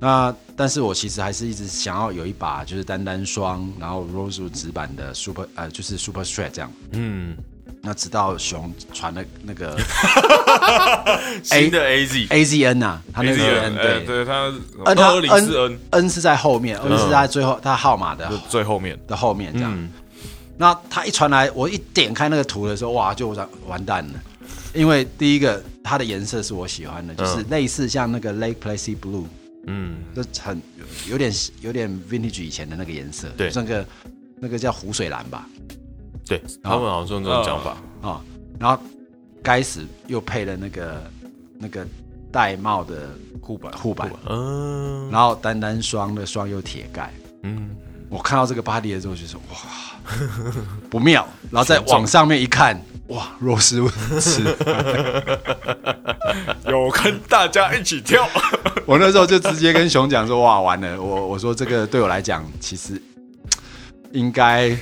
[0.00, 6.72] 那但是我其实还是一直想要有一把就是单单双，然后 Rosewood 纸板的 Super 呃就是 Super Strat 这样。
[6.92, 7.36] 嗯，
[7.82, 9.76] 那直到熊传了那个
[11.42, 14.52] 新的 AZ，AZN 呐，他那个对对他
[14.84, 19.72] N 他 N N 是在后面，N 是在最后他号码的最后面，的后面这样。
[19.74, 19.90] 嗯，
[20.56, 24.14] 那他一传来，我一点开那个图的时候，哇，就完完蛋了。
[24.74, 29.24] 因为第一个，它的颜色是我喜欢的，就是类似像那个 Lake Placid Blue，
[29.66, 30.60] 嗯，就很
[31.08, 33.50] 有点有点 vintage 以前的那个颜色，对。
[33.54, 33.86] 那个
[34.40, 35.46] 那个叫湖水蓝吧，
[36.24, 37.76] 对他们好像是用这种讲法，
[38.08, 38.20] 啊、
[38.58, 38.80] 然后
[39.42, 41.10] 该死又配了那个
[41.58, 41.84] 那个
[42.32, 45.10] 玳瑁的护板护板，嗯。
[45.10, 47.70] 然后单单双的双又铁盖，嗯，
[48.08, 49.56] 我看到这个 body 的时候，就说哇
[50.88, 53.82] 不妙，然后再往上面一看，哇，若斯
[54.20, 54.42] 是，
[56.68, 58.28] 有跟大家一起跳，
[58.84, 63.00] 我那时候就直接跟熊讲说，哇，完了，我我说这个对我来讲，其实
[64.12, 64.76] 应该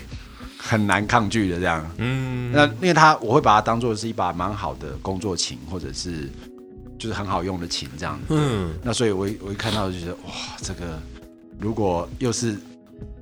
[0.59, 1.89] 很难抗拒的这样。
[1.99, 6.29] 嗯，那因为他我会把它当做是一把蛮好的工作琴，或者是
[6.99, 8.19] 就是很好用的琴这样。
[8.29, 11.01] 嗯，那所以我一我一看到就觉得哇，这个
[11.61, 12.57] 如果又是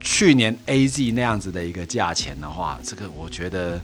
[0.00, 3.78] 去年 AZ 那样子的一个价钱的话，这个我觉得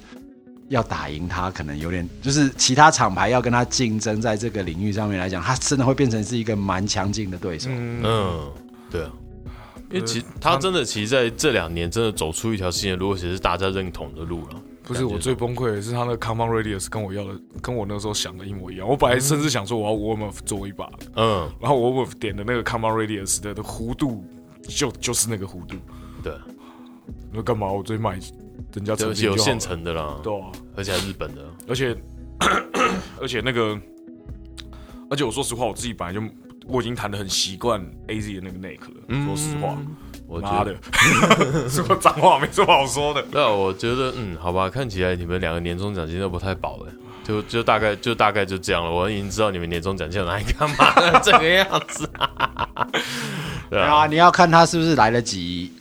[0.70, 7.68] 要打赢他可能有点，就是其他厂牌要跟他竞争，在这个领域上面来讲，他真的会变成是一个蛮强劲的对手。
[7.72, 8.52] 嗯，嗯，
[8.88, 9.10] 对啊，
[9.90, 14.62] 因为其实他真的，其实在这两年真的走出一条新的路，而且是大家认同的路了。
[14.84, 18.88] 不是我最崩溃的是他那个 Common Radius 跟我要的，跟我那时候想的一模一样。
[18.88, 24.24] 我本来甚至想说我要 Warm 做一把，嗯，然后 Warm 点的那个 Common Radius 的的弧度
[24.68, 25.76] 就就是那个弧度，
[26.22, 26.32] 对，
[27.32, 27.66] 那干嘛？
[27.70, 28.18] 我直接买
[28.74, 31.96] 人家成就是有现成的啦，对啊，而且还日本的，而且
[33.20, 33.78] 而且那个，
[35.10, 36.20] 而且我说实话，我自己本来就
[36.66, 39.24] 我已经弹的很习惯 AZ 的那个 neck 了。
[39.26, 39.96] 说实话，嗯
[40.28, 40.74] 我妈觉得
[41.64, 43.24] 的， 说脏话没什么好说的。
[43.32, 46.92] 那我觉得，嗯，好吧，看起来你们两个年终奖金都不太保了，
[47.24, 48.88] 就就大概就大概就这样了。
[48.88, 52.08] 我已经知道你们年终奖金拿来干嘛了， 这个样子。
[53.68, 55.72] 对啊，啊，你要看他是不是来得及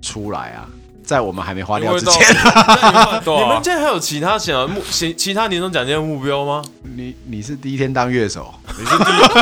[0.00, 0.68] 出来啊，
[1.06, 2.20] 在我们还没花掉之前，
[3.24, 6.62] 你们现在还有其他想要目其其他年终奖金的目标吗？
[6.82, 9.40] 你你是第一天当乐手，你是第一，不不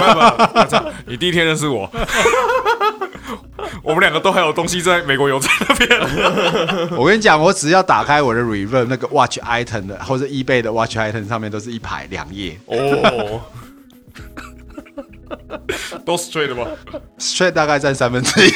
[0.53, 1.91] 不我操你第一天认识我，
[3.83, 5.89] 我们两个都还有东西在美国邮政那边。
[6.99, 13.41] 我跟你讲，我只要打开我的 Reverb 那个 Watch Item 的或者 eBay 的 Watch Item 上面都是一排两页哦，
[16.05, 16.67] 都 straight 的吗
[17.19, 18.51] ？，Straight 大概占三分之一，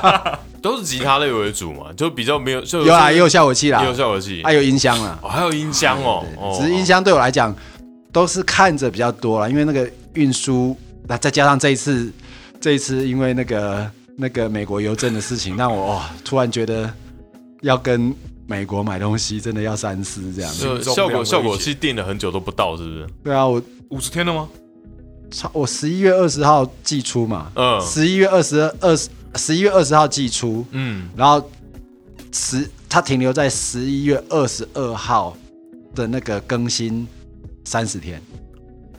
[0.62, 5.18] 都是吉他类为主嘛，就比较没有就有啊，也有效果器啦也，有效果器，还有音箱啦。
[5.22, 7.54] 哦还有音箱哦，哦只是音箱对我来讲
[8.12, 12.12] 都是看着比较多了，因为那个运输，那再加上这一次，
[12.60, 16.92] 这一次因为那个那个美国邮政的事情，让我哇，突然觉得
[17.62, 18.14] 要跟
[18.46, 20.52] 美国买东西真的要三思这样。
[20.54, 23.06] 就心中两个效果效果器定了很久都不到，是不是？
[23.24, 24.48] 对啊，我五十天了吗？
[25.30, 27.80] 超我十一月二十号寄出嘛，嗯。
[27.80, 31.50] 十一月二十二十十一月二十号寄出，嗯，然后
[32.32, 35.36] 十它停留在十一月二十二号
[35.94, 37.06] 的那个更新
[37.64, 38.20] 三十天，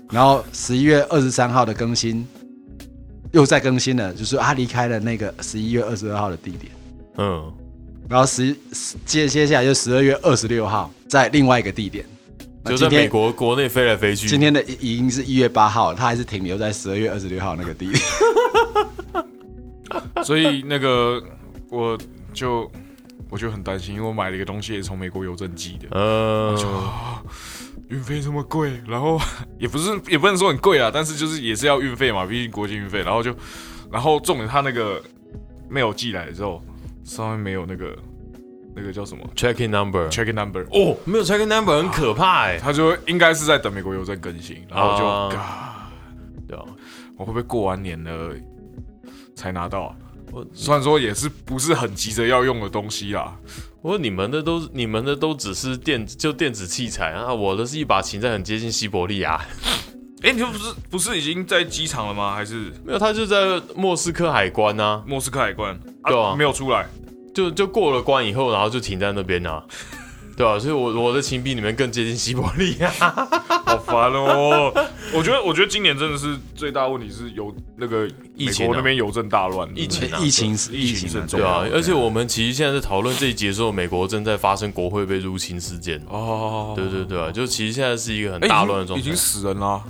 [0.10, 2.26] 然后十一月二十三号的更新
[3.34, 6.72] 又再更新了，就是他离开了那个十一月二十二号的地点，
[7.18, 7.54] 嗯，
[8.10, 8.56] 然后十
[9.06, 12.21] 接接下来就十二月二十六号在另外一个地点，那
[12.66, 14.28] 就在美国国内飞来飞去。
[14.28, 18.02] 今天的已经是一月八号了，他还是停留在十二月二十六号那个地点。
[20.24, 21.22] 所以那个
[21.70, 21.98] 我
[22.34, 22.72] 就
[23.30, 26.56] 我就很担心，因为我买了一个东西也是从美国邮政寄的，呃，
[27.90, 29.20] 运费这么贵，然后
[29.58, 33.34] 也不是也不能说很贵啊，但是就是也是要运费嘛，毕竟国际运费，然后就
[33.92, 35.02] 然后重点他那个
[35.68, 36.64] 没有寄来之后，
[37.04, 37.98] 上面没有那个
[38.76, 45.92] 那个叫什么？Checking number，checking number，哦，没有 checking number 很可怕哎，他就应该是在等美国邮政更新，然后我就、啊嘎。
[46.48, 46.64] 对啊，
[47.18, 48.34] 我会不会过完年了
[49.36, 49.96] 才拿到、啊？
[50.32, 53.36] 我虽然说也是不是很急着要用的东西啦，
[53.82, 59.42] 我说你们的都你们的都只是电子就电子器材啊，我的是一把琴在很接近西伯利亚，
[60.24, 62.34] 哎、你不是不是已经在机场了吗？
[62.34, 62.72] 还是？
[62.86, 65.78] 没有，他就在莫斯科海关啊，莫斯科海关？
[66.06, 66.34] 对啊。
[66.38, 66.88] 没有出来。
[67.34, 69.64] 就就过了关以后，然后就停在那边啊。
[70.38, 72.90] 对啊，所以我我的琴比你们更接近西伯利亚。
[73.72, 74.72] 好烦哦！
[75.14, 86.02] 我觉得，我觉得今年真的是最大问题是有那个疫情啊美国那边邮政大乱，疫情啊疫情是疫情是很重对啊，而且我们其实现在在讨论这一节的时候，美国正在发生国会被入侵事件。
[86.10, 89.16] 哦，对对对啊，就其实现在是一个很哎，大乱的状态已经已经。
[89.16, 89.82] 死人了，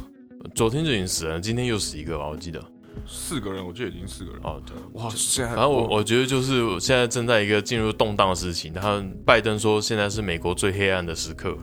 [0.54, 2.62] 昨天就已经死人了，今天又死一个吧，我记得。
[3.08, 4.40] 四个人，我记得已经四个人。
[4.44, 4.76] 哦，对。
[4.94, 8.72] 哇，现在反正我我觉得就是现在正在一个进入动荡的事情。
[8.74, 11.58] 他们拜登说现在是美国最黑暗的时刻。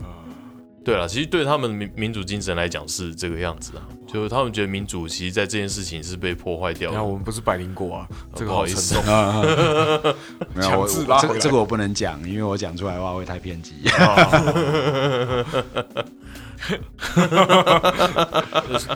[0.84, 6.96] 对了，其实对他们民民主精神来讲是这个样子啊，就是他们觉得民主其实在这件事情是被破坏掉的。
[6.96, 9.12] 那我们不是百灵果啊，这个不好意思沉重。
[10.54, 13.74] 没有，我这个这个我不能讲，因为我讲出来的话会太偏激。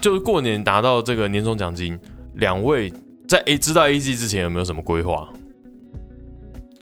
[0.00, 2.00] 就是过年拿到这个年终奖金，
[2.34, 2.92] 两位
[3.28, 5.28] 在 A 知道 A G 之前有没有什么规划？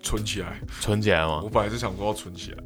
[0.02, 0.60] 存起来。
[0.80, 1.48] 存起来吗我？
[1.48, 2.58] 本来是想说要存起来，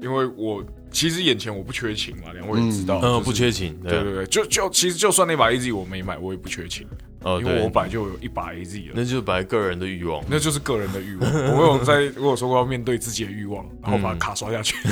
[0.00, 3.74] 因为我其实眼前我不缺钱嘛，两位也知道，嗯，就是不缺钱。
[3.82, 6.86] 对对对，就就其实就算那把 AZ 我没买，我也不缺钱，
[7.22, 8.92] 哦，因为我，本来就有一把 AZ 了。
[8.94, 10.22] 那就是本来个人的欲望。
[10.28, 14.76] 那就是个人的欲望， 我有在我有说过要面对自己的欲望，然后把卡刷下去。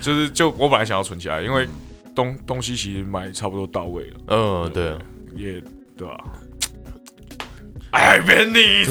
[0.00, 1.66] 就是就我本来想要存起来，因为
[2.14, 4.96] 东东西其实买差不多到位了，嗯，对。
[5.36, 5.60] 也
[5.96, 6.16] 对吧、
[7.90, 8.88] I been it，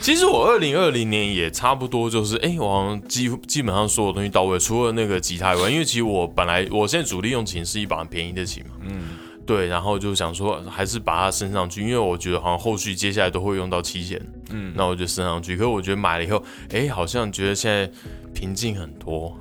[0.00, 9.10] 其实我二零二零年也差不多，就是哎、我好像基基本上所有东西到位，除了那个吉他以外，因为其实我本来我现在主力用琴是一把很便宜的琴嘛，嗯，
[9.46, 14.20] 对，然后就想说还是把它升上去，因为我觉得好像后续接下来都会用到七弦，
[14.50, 14.72] 嗯。
[14.76, 15.56] 那我就升上去。
[15.56, 17.88] 可是我觉得买了以后，哎、好像觉得现在
[18.32, 19.36] 平静很多，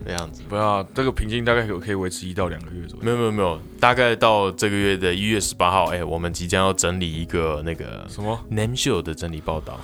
[0.00, 0.42] 嗯，这样子。
[0.48, 3.04] 不要这个瓶颈大概有可以维持一到两个月左右。
[3.04, 9.80] 没有没有没有，大概到这个月的一月十八号，哎、我们即将要整理一个那个什么？Name Show 的整理报道。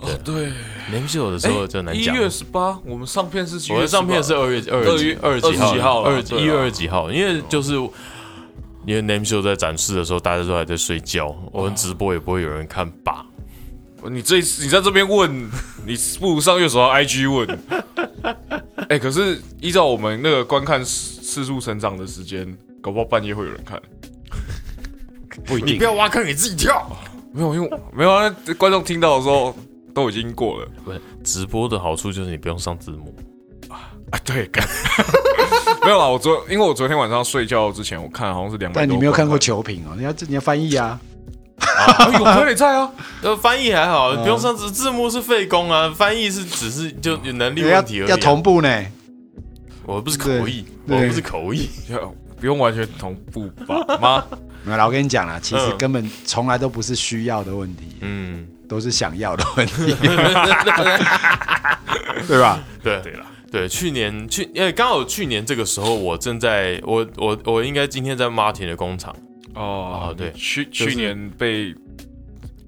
[0.00, 0.50] 哦，对
[0.90, 2.14] ，Name Show 的时候就难讲。
[2.14, 4.90] 一月十八，我们上片是几月我的上片是二月二二
[5.22, 7.74] 二十几号了二一月二十几号，因为就是
[8.84, 13.24] 因为 Name Show 在展示的时候，大家都还在睡觉，我们直播也不会有人看吧？
[14.10, 15.50] 你这你在这边问，
[15.86, 17.58] 你不如上月手的 IG 问。
[18.88, 23.80] 哎、 可是依照我们那个观看次次数成长的时间，搞不好半夜会有人看。
[25.44, 26.86] 不一定，不要挖坑给自己跳。
[27.32, 29.56] 没有，因为没有啊，观众听到的时候
[29.92, 30.68] 都已经过了。
[30.84, 33.14] 不是直播的好处就是你不用上字幕，
[33.68, 34.64] 啊，对，干
[35.82, 41.00] 没有啦，我昨因为我昨天晚上睡觉之前我看好像是两百，但你没有看过球评哦，你要这你要翻译啊。
[41.84, 42.08] 啊？
[42.18, 42.90] 有傀儡在啊，
[43.22, 48.10] 呃，翻译还好，不用上字，字幕是费工啊，翻译是只是就有能力要问题而已啊。
[48.10, 48.84] 要同步呢。
[49.86, 51.68] 我不是口译，我不是口译。
[51.90, 53.98] 要 不用完全同步吧？
[54.00, 54.24] 妈，
[54.64, 59.94] 没有啦，我跟你讲啦，其实嗯根本从来都不是需要的问题，嗯，都是想要的问题，
[62.26, 62.58] 对吧？
[62.82, 69.14] 对对了，对，去年去，因为刚好去年这个时候，我正在我我我应该今天在 Martin 的工厂
[69.54, 71.74] 哦哦对去就是去年被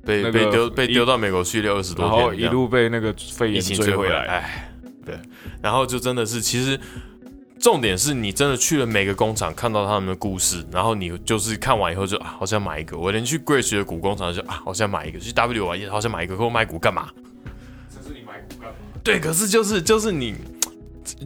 [0.05, 4.71] 被、那个被丢被丢到美国去了二十多天，然后一路被那个肺疫炎追回来，哎，
[5.05, 5.19] 对，
[5.61, 6.79] 然后就真的是，其实
[7.59, 12.97] 重点是你真的去了每个工厂，看到他们的故事，然后你就是看完以后就啊，好想买一个。
[12.97, 16.37] 我连去 Grace 的古工厂就啊，好想买一个；去 W 啊，也好想买一个。
[16.37, 17.09] 可我买股干嘛？
[17.91, 18.77] 这是你买股干嘛？
[19.03, 20.37] 对，可是就是就是你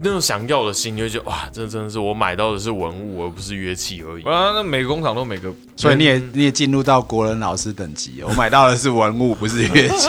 [0.02, 4.22] 那种想要的心，你会觉得哇，这真的是我买到的是文物，而不是乐器而已。
[4.24, 10.08] 啊，那每个工厂都每个，所以你也你也进入到国人老师等级，我买到的是文物，不是乐器。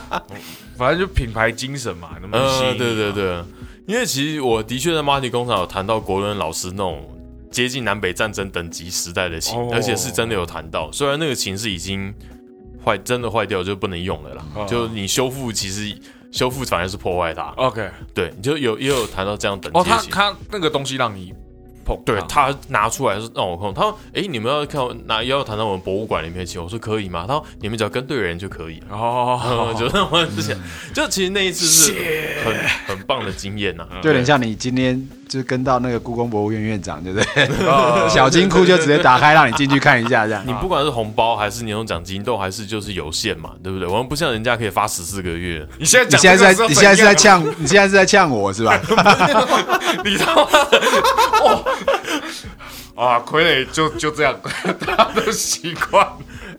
[0.76, 3.44] 反正就品牌精神嘛，能不能吸引呃，对对，对，
[3.86, 7.06] 因为其实我的确在 Marty 工厂有谈到国伦老师那种
[7.50, 9.68] 接近南北战争等级时代的琴，哦。
[9.72, 12.12] 而且是真的有谈到，虽然那个琴是已经
[12.84, 15.94] 坏，真的坏掉就不能用了啦，哦就你修复其实
[16.32, 20.10] 修复反而是破坏它，OK，对，你就有也有谈到这样等哦，级的琴。
[20.10, 21.32] 他他那个东西让你
[21.84, 30.56] 碰，对他拿出来是让我看，他说：“哎，你们要看拿要谈到我们博物馆里面去？”我说：“可以吗？”他说：“你们只要跟对人就可以了。” 哦，就那我之前，
[30.94, 31.92] 就其实那一次是
[32.44, 32.56] 很
[32.86, 37.44] 很棒的经验呐、嗯就等一下你今天就跟到那个故宫博物院院长，对不对？
[37.66, 40.42] 哦小金库就直接打开，让你进去看一下，这样。
[40.46, 43.88] 你不管是红包还是年终奖金，都还是就是有限嘛，对不对？
[43.88, 48.78] 我们不像人家可以发十四个月，你现在你现在是在你现在是在呛，你现在是在呛我是吧？
[50.04, 50.42] 你他妈
[53.02, 54.38] 啊，傀儡就就这样，
[54.86, 56.06] 大家都习惯。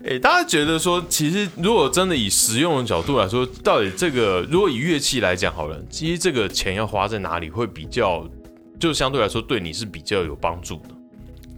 [0.05, 8.27] 哎，大家觉得说，其实如果真的以实用的角度来说，到底这个如果以乐器来讲好了，其实这个钱要花在哪里会比较，
[8.83, 10.89] 就相对来说对你是比较有帮助的。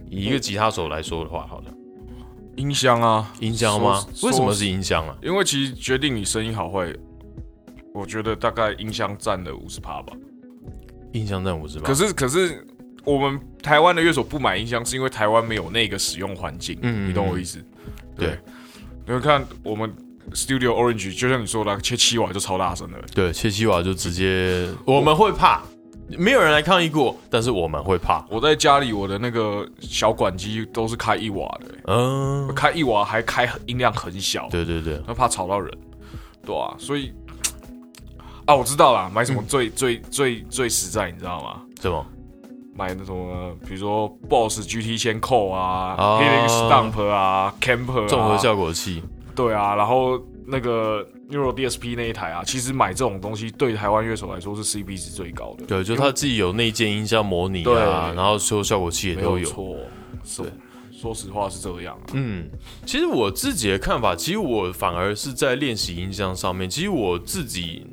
[0.08, 1.64] 以一个吉他手来说的话，好了，
[2.54, 4.06] 音箱啊，音箱吗？
[4.22, 5.16] 为什么是音箱啊？
[5.20, 6.94] 因为其实决定你声音好坏，
[7.92, 10.12] 我觉得大概音箱占了五十趴吧。
[11.12, 11.86] 音箱占五十趴？
[11.86, 12.64] 可是可是
[13.02, 16.78] 我们台湾的乐手不买音箱，是因为台湾没有那个使用环境。
[16.82, 17.58] 嗯你懂我意思？
[18.16, 18.38] 对，
[19.04, 19.92] 你们看我们
[20.30, 23.02] Studio Orange，就像你说的，切七瓦就超大声的。
[23.12, 25.64] 对，切七瓦就直接我们会怕，
[26.18, 28.24] 没有人来抗议过，但是我们会怕。
[28.30, 35.72] 我在家里，我的那个小管机都是开一瓦的、嗯，开一瓦还开音量很小，对对对，那怕吵到人，
[36.44, 37.12] 对啊，所以
[38.46, 41.60] 啊，我知道啦，买什么最、最最最实在，你知道吗？
[41.80, 42.06] 什么？
[42.78, 48.06] 买那种呃比如说 BOSS GT 千扣啊、哦 Helix Stump 啊、Camper 啊。
[48.06, 49.02] 综合效果器，
[49.34, 59.38] 对啊，然后那个 Euro DSP 那一台啊，其实买这种东西对台湾乐手来说是 CP 值最高的，对，就他自己有内建音箱模拟啊，对然后所有效果器也都有。
[59.40, 59.76] 有错，
[60.24, 60.50] 是对
[60.92, 62.06] 说实话是这样啊。
[62.14, 62.48] 嗯，
[62.86, 67.86] 其实我自己的看法，其实我反而是在练习音箱上面，其实我自己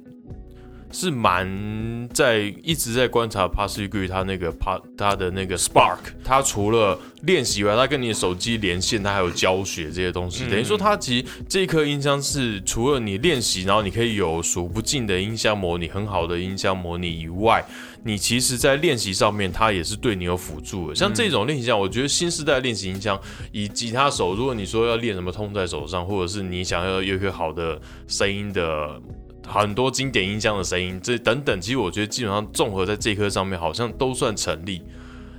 [0.94, 10.46] 是蛮在一直在观察 Pass Degree 他那个 Pa 他的那个 Spark，他除了练习以外，他跟你的手机连线，他还有教学这些东西。
[10.48, 17.66] 等于说，他其实这一颗音箱是除了你练习，然后你可以有数不尽的音箱模拟，很好的音箱模拟以外，
[18.04, 20.96] 你其实在练习上面，它也是对你有辅助的。
[20.96, 23.20] 像这种练习箱，我觉得新时代练习音箱，
[23.52, 29.02] 以吉他手，如果你说要练什么痛在手上，或者是你想要有一个好的声音的。
[29.46, 34.82] 很多经典音箱的声音，这等等，其实我觉得基本上综合在这颗上面，好像都算成立。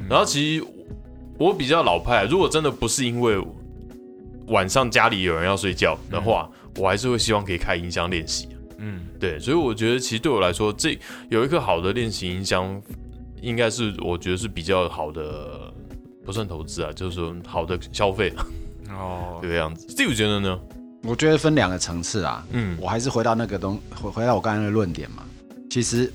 [0.09, 0.65] 然后其实
[1.39, 3.43] 我比较老派，如果真的不是因为
[4.49, 8.49] 晚上家里有人要睡觉的话，我还是会希望可以开音箱练习。
[8.79, 10.99] 嗯，对，所以我觉得其实对我来说，这
[11.31, 12.83] 有一个好的练习音箱，
[13.41, 15.73] 应该是我觉得是比较好的，
[16.25, 18.33] 不算投资啊，就是说好的消费
[18.91, 19.87] 哦，这个样子。
[19.87, 20.61] Steve 觉得呢？
[21.05, 22.45] 我觉得分两个层次啊。
[22.51, 25.23] 嗯，我还是回到那个东，回回到我刚才的论点嘛。
[25.71, 26.13] 其实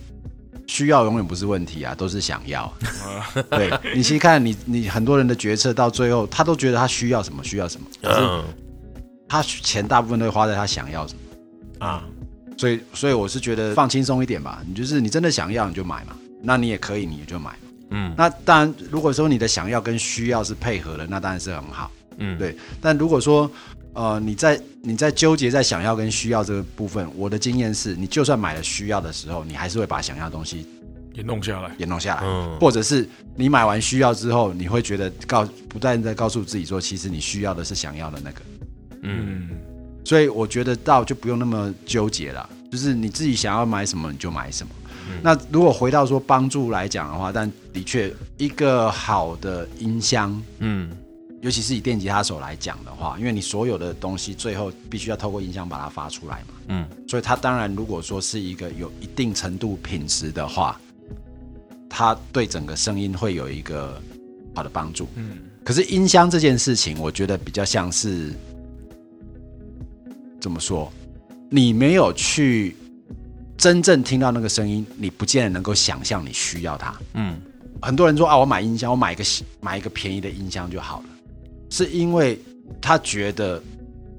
[0.68, 2.72] 需要永远不是问题啊，都是想要。
[3.52, 8.44] 对你其实看你你很多人的决策到最后，他都觉得他需要什么需要什么，可是嗯
[9.28, 11.86] 他钱大部分都会花在他想要什么。
[11.86, 12.04] 啊，
[12.58, 17.52] 所以所以我是觉得放轻松一点吧，你就是你真的想要你就买嘛，那你也可以你就买。
[17.92, 21.92] 嗯那当然，如果说你的想要跟需要是配合的，那当然是很好。
[22.18, 23.50] 嗯，对但如果说
[24.00, 30.66] 呃你在你在纠结在想要跟需要这个部分，我的经验是，你就算买了需要的时候，你还是会把想要的东西
[31.14, 31.70] 也弄下来。
[31.78, 38.42] 也弄下来，嗯或者是你买完需要之后，你会觉得告不断在告诉自己说，其实你需要的是想要的那个。
[39.02, 39.50] 嗯嗯，
[40.06, 44.72] 所以我觉得到就不用那么纠结了，就是你自己想要买什么你就买什么。
[45.22, 50.90] 那如果回到说帮助来讲的话，但的确一个好的音箱，嗯
[51.42, 60.80] 尤其是以电吉他手来讲的话，因为你所有的东西最后必须要透过音箱把它发出来嘛，嗯所以它当然如果说是一个有一定程度品质的话，
[61.90, 64.02] 它对整个声音会有一个
[64.54, 65.08] 好的帮助。
[65.16, 68.34] 嗯，可是音箱这件事情，我觉得比较像是
[70.42, 70.92] 怎么说？
[71.50, 72.76] 你没有去
[73.58, 76.94] 真正听到那个声音，你不见得能够想象你需要它。
[77.14, 77.42] 嗯
[77.82, 79.24] 很多人说啊，我买音箱，我买一个
[79.62, 81.06] 买一个便宜的音箱就好了，
[81.70, 82.40] 是因为
[82.82, 83.62] 他觉得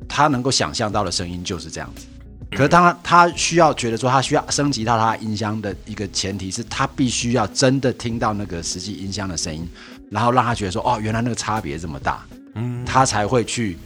[0.09, 2.07] 他能够想象到的声音就是这样子。
[2.53, 9.69] 可是当他他需要觉得说他需要升级到他音箱的一个前提是他必须要真的听到那个实际音箱的声音，
[10.11, 13.77] 然后让他觉得说哦，原来那个差别这么大，嗯，他才会去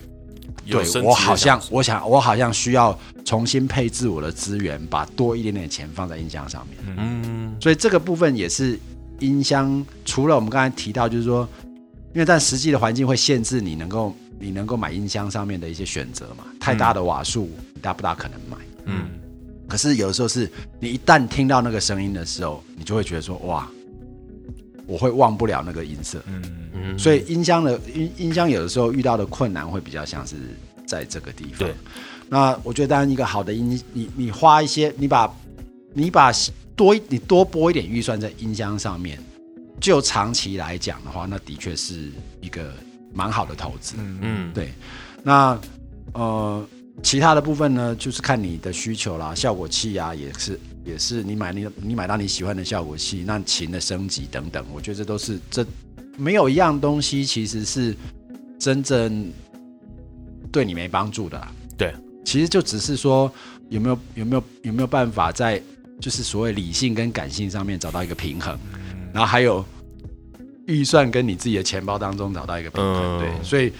[0.67, 6.97] 对我好像我想我好像需要重新配置我的资源，把多一点点钱放在音箱上面。
[6.97, 7.55] 嗯。
[7.61, 8.79] 所以这个部分也是
[9.21, 11.47] 音箱，除了我们刚才提到，就是说，
[12.15, 18.57] 因为但实际的环境会限制你能够你能够买音箱上面的一些选择嘛，太大的瓦数，你大不大可能买？
[18.87, 19.21] 嗯
[19.67, 20.49] 可是有的时候是
[20.79, 23.69] 你一旦听到那个声音的时候，你就会觉得说，哇，
[24.87, 26.23] 我会忘不了那个音色。
[26.27, 30.37] 嗯嗯，所以音箱的音音箱有的时候遇到的困难会比较像是
[30.87, 31.59] 在这个地方。
[31.59, 31.75] 对，
[32.29, 35.35] 那我觉得当然一个好的音，你你花一些，你把
[35.95, 36.31] 你把
[36.77, 39.19] 多一你多拨一点预算在音箱上面，
[39.85, 42.11] 就长期来讲的话，那的确是
[42.41, 42.73] 一个
[43.13, 43.97] 蛮好的投资。
[43.99, 44.53] 嗯嗯。
[44.55, 44.73] 对，
[45.23, 45.61] 那
[46.15, 46.67] 呃，
[47.03, 55.67] 其他的部分呢，就是看你的需求啦，效果器啊，也是也是你买你你买到你喜欢的效果器，那琴的升级等等，我觉得这都是这
[56.17, 57.95] 没有一样东西其实是
[58.59, 59.31] 真正
[60.51, 61.53] 对你没帮助的啦。
[61.77, 61.93] 对，
[62.25, 63.31] 其实就只是说
[63.69, 65.63] 有没有有没有有没有办法在
[66.01, 68.59] 就是所谓理性跟感性上面找到一个平衡，
[69.13, 69.63] 然后还有
[70.67, 73.19] 预算跟你自己的钱包当中找到一个平衡。
[73.19, 73.21] 嗯。
[73.21, 73.73] 对，所以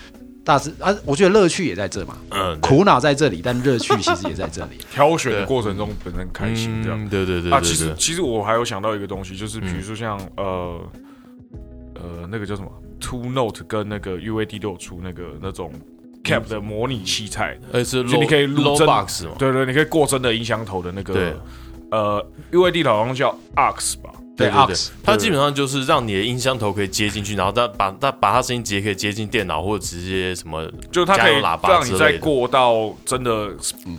[0.45, 4.79] 大致啊，我觉得乐趣也在这嘛，嗯，苦恼在这里，但乐趣其实也在这里。
[4.93, 7.03] 挑选的过程中本身开心这样。
[7.03, 10.81] 嗯对对对啊，对对，其实其实我还有想到一个东西，就是比如嗯说像、呃
[11.95, 12.69] 呃那个叫什么
[13.01, 15.73] Two Note 跟那个 UAD 都有出那个那种
[16.23, 18.87] Cap 的模拟器材，而且是就你可以录真
[19.39, 21.15] 对对，你可以过真的音箱头的那对。
[21.15, 21.43] 个
[21.91, 33.55] 呃 UAD 的好像叫 Ox 吧，对对对 Aux，它基本上就是让你的音箱头可以接进去，然后它把它把它声音直接可以接进电脑或者直接什么，就它可以喇叭让你再过到真的
[33.87, 33.99] 嗯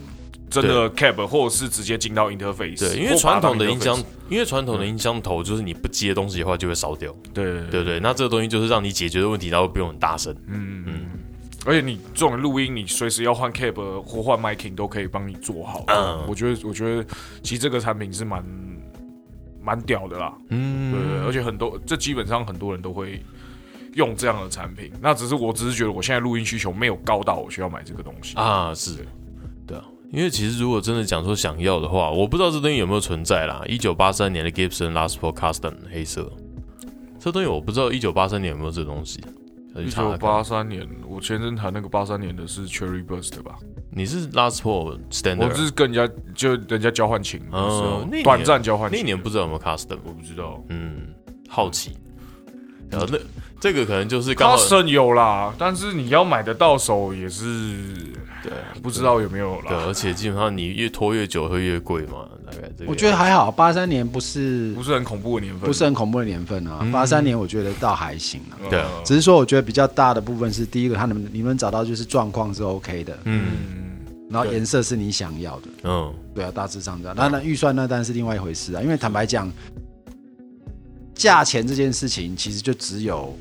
[0.50, 8.00] 真的 cab 或者是直接进到 Interface，对，因为传统的音箱因为传统的音箱头就是你不接东西的话就会烧掉，对对对？
[8.00, 11.20] 那这个东西就是让你解决的问题，然后不用很大声，嗯嗯嗯，
[11.66, 15.84] 而且你这种录音，你随时要换 cab 或换 miking 都可以帮你做好。
[15.88, 16.24] 嗯。
[16.28, 17.06] 我觉得，我觉得
[17.44, 18.42] 其实这个产品是蛮
[19.66, 20.34] 蛮屌的啦。
[20.50, 23.22] 嗯对对对，而且很多这基本上很多人都会
[23.96, 24.92] 用这样的产品。
[25.02, 28.36] 那只是我只是觉得我现在录音需求没有高到我需要买这个东西。
[28.38, 29.06] 啊，是
[29.66, 33.64] 对，啊，因为其实如果真的讲说想要的话，我不知道这东西有没有存在啦。
[33.68, 36.32] 一九八三年的 Gibson Les Paul Custom 黑色，
[37.20, 39.20] 这东西我不知道一九八三年有没有这东西。
[39.76, 43.58] 一九八三年，我前阵谈那个八三年的是 Cherry Burst 吧？
[43.92, 47.42] 你是 Paul 我 Standard，是跟人家就人家交换琴
[48.24, 49.04] 短暂交换那一。
[49.04, 51.14] 年不知道有没有 Custom，我不知道嗯，
[51.48, 51.98] 好奇。
[52.90, 53.18] 然后那
[53.60, 57.42] 这个可能就是刚好 Custom 有啦，但是你要买得到手也是
[58.44, 58.52] 对
[58.84, 62.92] 不知道有没有对，而且基本上你越拖越久会越贵嘛，大概这个。
[62.92, 68.54] 我觉得还好，八三年不是不是很恐怖的年份，不是很恐怖的年份啊，八三年我觉得倒还行啊。
[68.64, 68.88] 呃对啊。
[69.04, 73.46] 只是说，我觉得比较大的部分是第一个，他能你们找到就是状况是 OK 的，嗯。
[73.48, 76.14] 嗯，然后颜色是你想要的，嗯。
[76.36, 77.16] 对啊，大致上这样。
[77.16, 79.52] 当然预算那当然是另外一回事啊，因为坦白讲，
[81.16, 83.36] 价钱这件事情其实就只有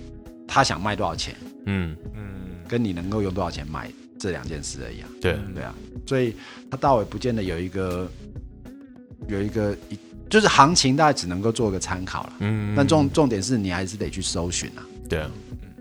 [0.46, 2.22] 他想卖多少钱，嗯，嗯
[2.68, 5.08] 跟你能够用多少钱卖这两件事而已啊。
[5.20, 5.74] 对，嗯对啊，
[6.06, 6.34] 所以
[6.70, 8.10] 他大尾不见得有一个
[9.28, 9.98] 有一个一，
[10.30, 12.32] 就是行情大概只能够做个参考了。
[12.38, 14.86] 嗯，但重重点是你还是得去搜寻啊。
[15.08, 15.30] 对啊，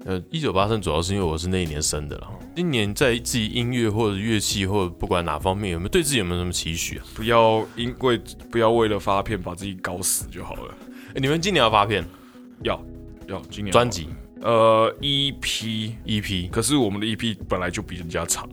[0.05, 2.27] 呃，一九八三主要是因为我是那一年生的了。
[2.55, 7.05] 今年在自己音乐或者乐器或者不管哪方面有没有对自己有没有什么期许啊？
[7.13, 8.19] 不要因为
[8.51, 10.73] 不要为了发片把自己搞死就好了。
[11.13, 12.03] 诶你们今年要发片
[12.63, 12.83] 要
[13.27, 14.07] 要今年专辑
[14.41, 18.49] 呃 EP，EP 可是我们的 EP 本来就比人家长，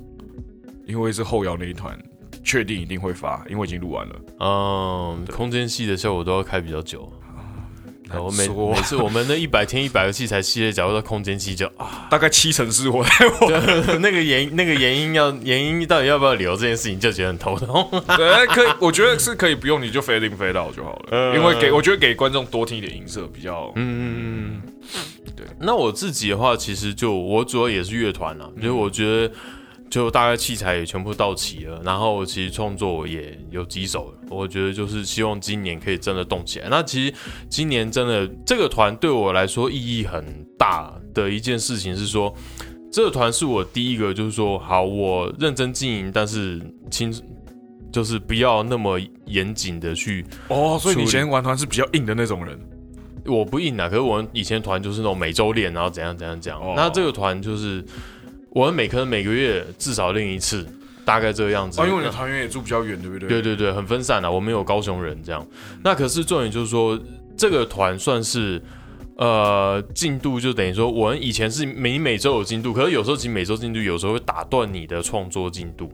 [0.87, 1.99] 因为是后摇那一团，
[2.45, 4.21] 确定一定会发，因为已经录完了。
[4.41, 7.11] 嗯，空间系的效果都要开比较久。
[8.11, 14.01] 然后每说每次我们那一百天一百个器材系列，假如到空间期就啊，大概七成是我 在玩。
[14.01, 17.89] 那个原那个原因要原因到底要不要留这件事情，就觉得很头痛。
[18.17, 21.09] 对，可以，我觉得是可以不用，你就飞进飞到就好了。
[21.11, 24.61] 嗯因为给我觉得给观众多听一点音色比较，嗯，
[25.37, 25.47] 对。
[25.61, 29.33] 那我自己的话，其实就我主要也是乐团啊，就是我觉得
[29.91, 36.69] 就大概器材也全部到齐了，然后其实创作也有几首了，我觉得就是希望今年可以真的动起来。
[36.71, 37.15] 那其实
[37.49, 40.25] 今年真的这个团对我来说意义很
[40.57, 42.35] 大的一件事情是说，
[42.93, 46.61] 这个团是我第一个就是说，好，我认真经营，但是
[46.91, 47.13] 轻。
[47.93, 52.57] 就是不要那么严谨的去哦，所以你以前玩团是比较硬的那种人。
[53.27, 56.61] 我不硬啊，可是我们以前团就是那种每周练，然后怎样怎样讲。
[56.61, 57.85] 哦那这个团就是
[58.51, 60.67] 我们每可能每个月至少练一次，
[61.05, 61.81] 大概这个样子。
[61.81, 63.29] 哦，因为你的那团员也住比较远，对不对？
[63.29, 65.47] 对对对，很分散啊，我们有高雄人这样。
[65.85, 66.99] 那可是重点就是说，
[67.37, 68.61] 这个团算是
[69.17, 75.93] 呃进度，就等于说我们以前是每每周有进度，可是有时候其实每周进度有时候会打断你的创作进度。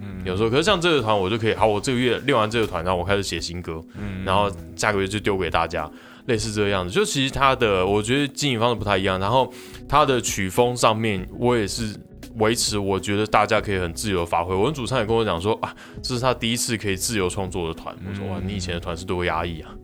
[0.00, 5.90] 嗯有时候，可是像这个团，我就可以，好，我这个月练完这个团，然后我开始写新歌，嗯然后下个月就丢给大家，
[6.28, 6.94] 类似这个样子。
[6.94, 9.52] 就其实它的，我觉得经营方式不太一样，然后
[9.88, 11.92] 它的曲风上面，我也是
[12.36, 14.54] 维持，我觉得大家可以很自由发挥。
[14.54, 17.92] 我们主唱也跟我讲说啊，这是他第一次可以自由创作的团。
[18.08, 19.74] 我说哇，你以前的团是多压抑啊，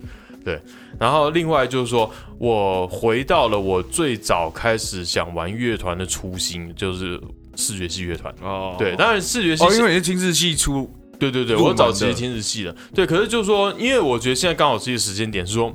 [0.45, 0.61] 对。
[1.01, 7.21] 然后另外就是说我回到了我最早开始想玩乐团的初心，就是
[7.57, 8.33] 视觉系乐团。
[8.41, 10.89] 哦，对，当然视觉系哦，因为你是亲自系出，
[11.19, 15.75] 对对对，我早期的是听日系的，对，可是就是说，因为我觉得现在刚好是一个时间点，是说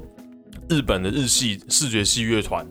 [0.69, 2.65] 日本的日系视觉系乐团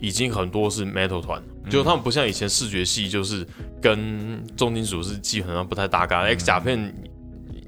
[0.00, 3.46] 已经很多是 metal 团，就他们不像以前视觉系就是
[3.80, 6.92] 跟重金属是基本上不太搭嘎，X 甲片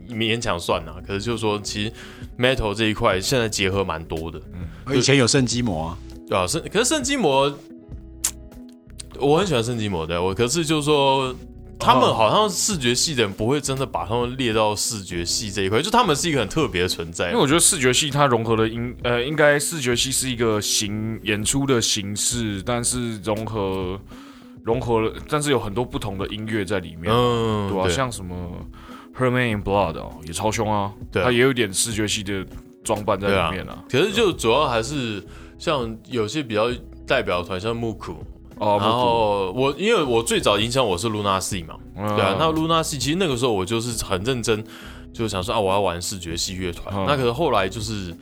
[0.09, 1.93] 勉强算呐、可是就是说，其实
[2.39, 4.41] metal 这一块现在结合蛮多的，
[4.87, 4.97] 嗯。
[4.97, 7.53] 以前有圣基魔啊，对啊，圣可是圣基魔，
[9.18, 11.34] 我很喜欢圣基魔的，我可是就是说。
[11.79, 17.27] 他们好像视觉系的人不会真的把他们列到视觉系这一块，就他们是一个很特别的存在。
[17.27, 24.01] 因为我觉得视觉系它融合了音，呃，应该视觉系是一个形演出的形式，但是融合
[24.64, 28.35] 融合了，但是有很多不同的音乐在里面，嗯，对吧、像什么
[29.16, 32.45] Herman in Blood 哦，也超凶啊，对它也有点视觉系的
[32.83, 33.85] 装扮在里面啊。
[33.91, 35.24] 可是就主要还是
[35.59, 36.70] 像有些比较
[37.07, 38.16] 代表团，像木库。
[38.59, 44.65] 哦，然后我因为我最早影响我是 Luna C 嘛，嗯对啊，那 Luna C 其实那个时候我就是很认真，
[45.13, 46.95] 就想说啊，我要玩视觉系乐团。
[46.97, 48.17] 嗯那可是后来就是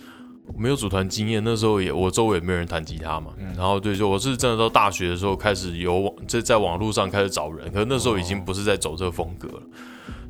[0.59, 3.31] 没有组团经验，那时候也我周围也没有人弹吉他嘛。
[3.39, 9.63] 嗯然后对，就我是真的到大学的时候开始有网，在在网络上开始找人，可是那时候已经不是在走这个风格了。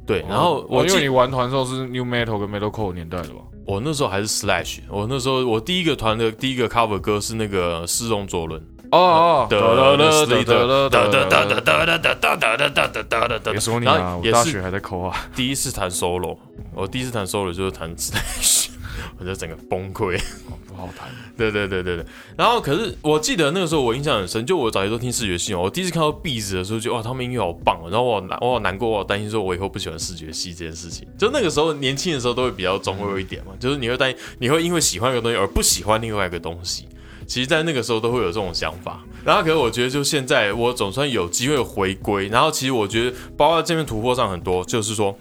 [0.07, 3.41] 对，然后哦我记因为你玩团的时候是 New Metal 跟 Metalcore 年代的吧？
[3.67, 8.63] 我那时候还是 Slash，我那时候我第一个团的第一个 cover 歌是那个失踪左轮。
[8.95, 11.61] 哦哦，的哒哒的哒哒哒哒哒哒。
[11.61, 15.17] 哒哒哒哒哒哒哒哒哒哒别说你然啊，我大学还在抠啊。
[15.35, 16.37] 第一次弹 solo，
[16.75, 18.69] 我第一次弹 solo 就是弹 Slash，
[19.19, 20.21] 我就整个崩溃。
[20.69, 21.09] 不好弹。
[21.37, 22.07] 对对对对对。
[22.37, 27.89] 然后可是我记得那个时候我印象很深，就我早期都听视觉系哦，我第一次看到 b 子的时候就哇，他们音乐好棒哦。
[27.91, 31.09] 然后我好难我好难过，我好担心说我以后不喜欢视觉系这件事情。
[31.19, 36.87] 就那个时候年轻的时候都会比较中二一点嘛，就是你会担心你会因为喜欢一个东西而不喜欢另外一个东西。
[37.27, 39.05] 其实，在那个时候都会有这种想法。
[39.25, 42.29] 然后，可是我觉得，就现在我总算有机会回归。
[42.29, 45.17] 然后，其实我觉得，包括这边突破上很多，就是说，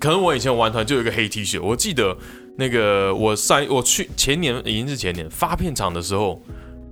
[0.00, 2.16] 可能我以前玩团就有一个黑 T 恤，我记得
[2.56, 6.42] 那个我上我去前年已经是前年发片场的时候，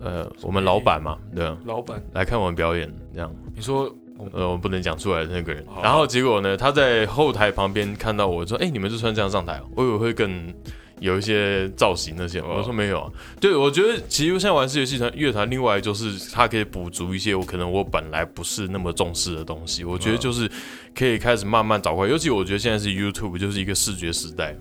[0.01, 3.93] 呃，我们老板嘛，对啊，老板，来看我们表演，这样，你说
[4.33, 5.65] 呃，我不能讲出来的那个人。
[5.83, 9.65] 然后结果呢，他在后台旁边看到我说：“哎、你们就穿这样上台哦？
[9.75, 10.53] 我以为会更
[11.01, 13.11] 有一些造型那些。”我说没有啊。
[13.41, 19.83] 对，我觉得其实现在玩视觉系团乐团，另外就是它可以补足一些我可能我本来不是那么重视的东西。
[19.83, 20.51] 我觉得就是
[20.95, 24.57] 可以开始慢慢找回来，尤其我觉得现在是 YouTube 就是一个视觉时代，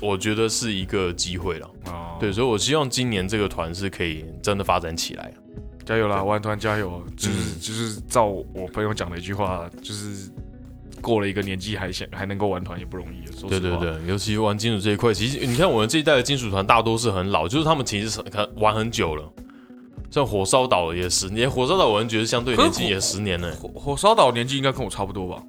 [0.00, 1.70] 我觉得是一个机会了。
[1.86, 5.32] 哦，对，所以我希望今年这个团是可以真的发展起来。
[5.84, 7.04] 加油啦，玩团加油！
[7.14, 10.30] 就是嗯就是照我朋友讲的一句话，就是
[11.04, 13.26] 过了一个年纪还想还能够玩团也不容易。
[13.26, 19.30] 说实话，对对对，尤其玩金属这一块，其实你看我们这一代的金属团大多是很老，就是他们其实是很玩很久了。
[20.10, 25.42] 像火烧岛也是年，火烧岛我们觉得相对年纪也十年了，火火烧岛年纪应该跟我差不多吧？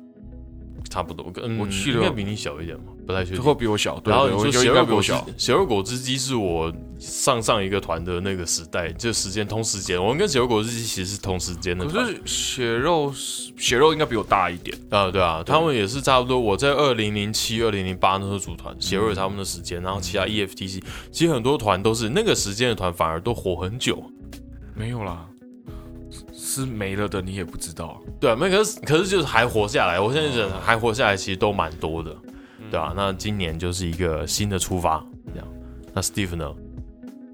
[0.95, 3.43] 差不多，嗯，我去了应该比你小一点嘛，不太确定。
[3.43, 5.13] 会比我小，对然后你说血肉果汁，。
[5.37, 11.85] 血肉果汁机是我上上一个团的那个时代，就时间同时间，我们跟血肉果汁机其实是同时间的。
[11.85, 16.39] 可是血肉血肉应该比我大一点，啊，对啊，他们也是差不多。
[16.39, 20.81] 我在二零零七、二零零八那时候组团，血肉也差不多的时间，然后其他 E EFTC，
[21.11, 24.01] 其实很多团都是那个时间的团，反而都活很久。
[24.73, 25.27] 没有啦，
[26.61, 28.01] 是没了的，你也不知道。
[28.19, 32.15] 对啊，那可是可是就是还活下来，我现在人还活下来，其实都蛮多的，
[32.71, 35.03] 对啊，那今年就是一个新的出发，
[35.33, 35.47] 这样。
[35.93, 36.49] 那 Steve 呢，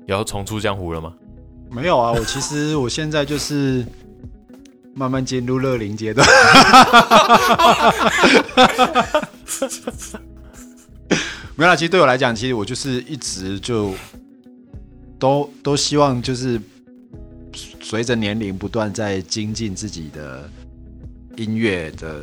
[0.07, 1.13] 也要重出江湖了吗？
[1.69, 3.85] 没有啊，我其实我现在就是
[4.93, 6.27] 慢慢进入乐龄阶段。
[11.55, 13.93] 没有啦，其实对我来讲，其实我就是一直就
[15.19, 16.59] 都都希望就是
[17.91, 20.49] 随着年龄不断在精进自己的
[21.35, 22.21] 音乐的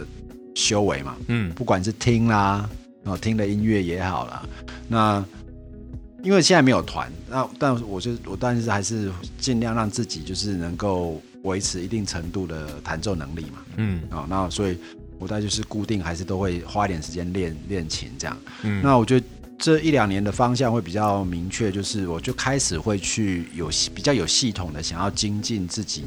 [0.54, 1.14] 修为嘛。
[1.26, 2.66] 嗯不管是听啦，
[3.04, 4.42] 哦听的音乐也好啦，
[4.88, 5.22] 那
[6.22, 14.78] 因为现在没有团，那但我就我但是还是尽量让自己就是能够维持一定程度的弹奏能力嘛，嗯啊、那所以
[15.18, 18.34] 我大概就是固定还是都会花一点时间练练琴这样。
[18.62, 19.26] 嗯，那我觉得
[19.58, 26.04] 这一两年的方向会比较明确，就是我就开始会去有比较有系统的想要精进自己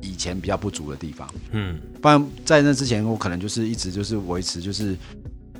[0.00, 1.32] 以前比较不足的地方。
[1.52, 4.96] 嗯不然在那之前，我可能就是一直就是维持，就是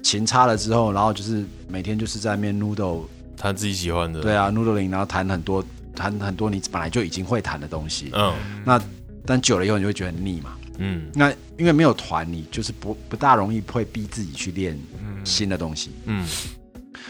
[0.02, 3.04] 琴插了之后，然后就是每天就是在面 noodle，
[3.36, 5.64] 弹自己喜欢的，对啊，noodling，然后弹很多
[5.94, 8.10] 弹很多你本来就已经会弹的东西。
[8.14, 8.34] 嗯
[8.64, 8.82] 那
[9.24, 10.56] 但久了以后，你就会觉得很腻嘛。
[10.78, 14.76] 嗯那因为没有团，你就是不不大容易会逼自己去练
[15.24, 15.90] 新的东西。
[16.06, 16.26] 嗯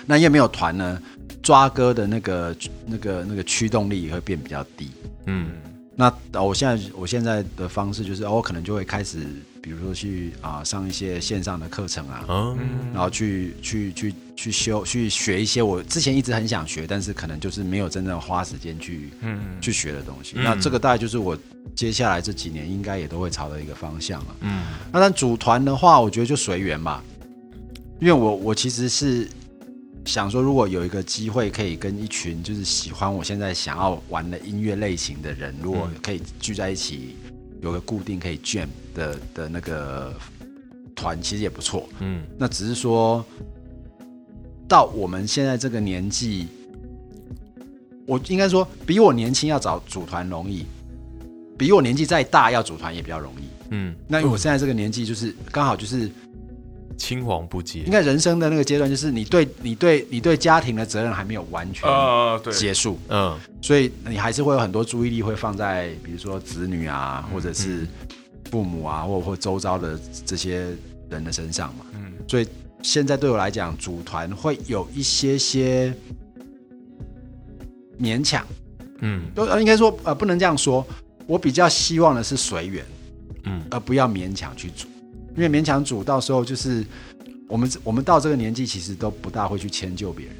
[0.06, 1.00] 那因为没有团呢，
[1.42, 4.90] 抓歌的那个那个那个驱动力也会变比较低。
[5.26, 5.50] 嗯
[5.96, 9.18] 那呃我现在我现在的方式就是，哦我可能就会开始，
[9.60, 12.56] 比如说去啊、上一些线上的课程啊，嗯
[12.94, 20.36] 然后去去去去修去学一些我之前一直很想学，但是可能就是没有真正花时间去嗯，去学的东西。
[20.36, 21.36] 嗯那这个大概就是我
[21.74, 24.36] 接下来这几年应该也都会朝的一个方向了。
[24.40, 27.04] 嗯那但组团的话，我觉得就随缘吧，
[28.00, 29.28] 因为我我其实是
[30.06, 37.16] 想说，如果有一个机会可以跟一群就是喜欢我现在想要玩的音乐类型的人，如果可以聚在一起，
[37.60, 40.14] 有个固定可以 jam 的的那个
[40.94, 41.88] 团，其实也不错。
[42.00, 43.24] 嗯那只是说，
[44.66, 46.48] 到我们现在这个年纪，
[48.06, 50.64] 我应该说比我年轻要找组团容易，
[51.58, 53.44] 比我年纪再大要组团也比较容易。
[53.70, 56.10] 嗯，那因为我现在这个年纪，就是刚好就是
[57.00, 63.34] 青黄不接应，该人生的那个阶段，就是你对你对你对家庭的责任还没有完全啊，对，结束，嗯。
[63.62, 67.86] 所以你还是会有很多注意力会放在比如说子女啊，或者是
[68.50, 70.76] 父母啊，或或周遭的这些
[71.08, 71.86] 人的身上嘛。
[71.94, 72.12] 嗯。
[72.28, 72.46] 所以
[72.82, 75.94] 现在对我来讲，组团会有一些些
[77.98, 78.46] 勉强，
[79.00, 79.22] 嗯。
[79.34, 80.86] 都呃应该说呃不能这样说，
[81.26, 82.84] 我比较希望的是随缘。
[83.44, 83.62] 嗯。
[83.70, 84.86] 而不要勉强去煮，
[85.36, 86.84] 因为勉强煮到时候就是
[87.48, 90.34] 我们我们到这个年纪，其实都不大会去迁就别人，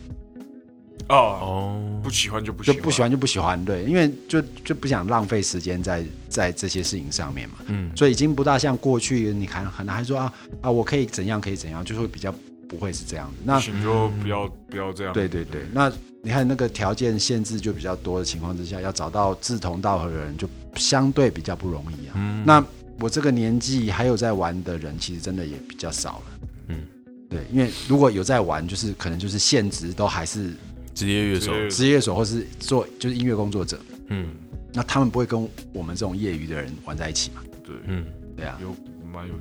[1.09, 2.01] 哦，哦。
[2.03, 7.91] 不喜欢就不喜欢，就不喜欢就不喜欢，对，因为就就不想浪费时间在在这些事情上面嘛，嗯。
[7.95, 10.32] 所以已经不大像过去，你看可能还说啊
[10.62, 12.34] 啊，我可以怎样可以怎样，就是会比较
[12.68, 13.36] 不会是这样子。
[13.45, 15.12] 那不行就不要不要这样。
[15.12, 22.14] 对对对，那你看那个条件限制就比较多的情况之下，要找到志同道合的人，就相对比较不容易啊。
[22.14, 22.43] 嗯。
[22.47, 22.64] 那
[23.01, 26.48] 我这个年纪还有在玩的人，其实真的也比较少了。
[26.68, 26.82] 嗯，
[27.28, 30.53] 对，因为如果有在玩，就是可能就是现职都还是
[30.94, 34.28] 职业乐手，职业手或是做就是音乐工作者，嗯
[34.72, 37.42] 那他们不会跟我们这种业余的人玩在一起嘛？
[37.64, 38.05] 对，嗯
[38.36, 38.74] 对啊，有
[39.12, 39.34] 蛮有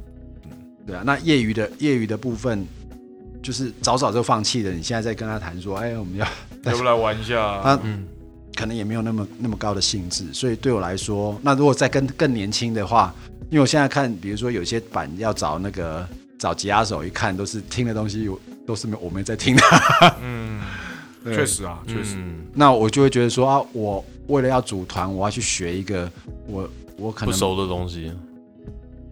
[0.88, 1.04] 对啊。
[1.06, 2.66] 那业余的业余的部分，
[3.44, 4.72] 就是早早就放弃了。
[4.72, 6.26] 你现在在跟他谈说，哎，我们要
[6.66, 7.60] 要不来玩一下？
[7.62, 8.08] 他嗯
[8.56, 13.14] 可能也没有那么那么高的兴致，所以对我来说，那如果再跟更年轻的话，
[13.50, 19.64] 因为我现在看，比如说有些版要找那个找吉他手，一看都是听的东西，我都是没我没在听的，
[20.22, 20.62] 嗯，
[21.24, 22.46] 对确实啊，确实，嗯。
[22.54, 26.10] 那我就会觉得说啊，我为了要组团，我要去学一个
[26.46, 28.14] 我我可能不熟的东西，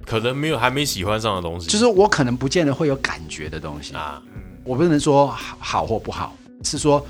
[0.05, 4.21] 可能没有还没喜欢上的东西，就是我可能不见得会有感觉的东西，啊，
[4.63, 7.03] 我不能说好好或不好，是说，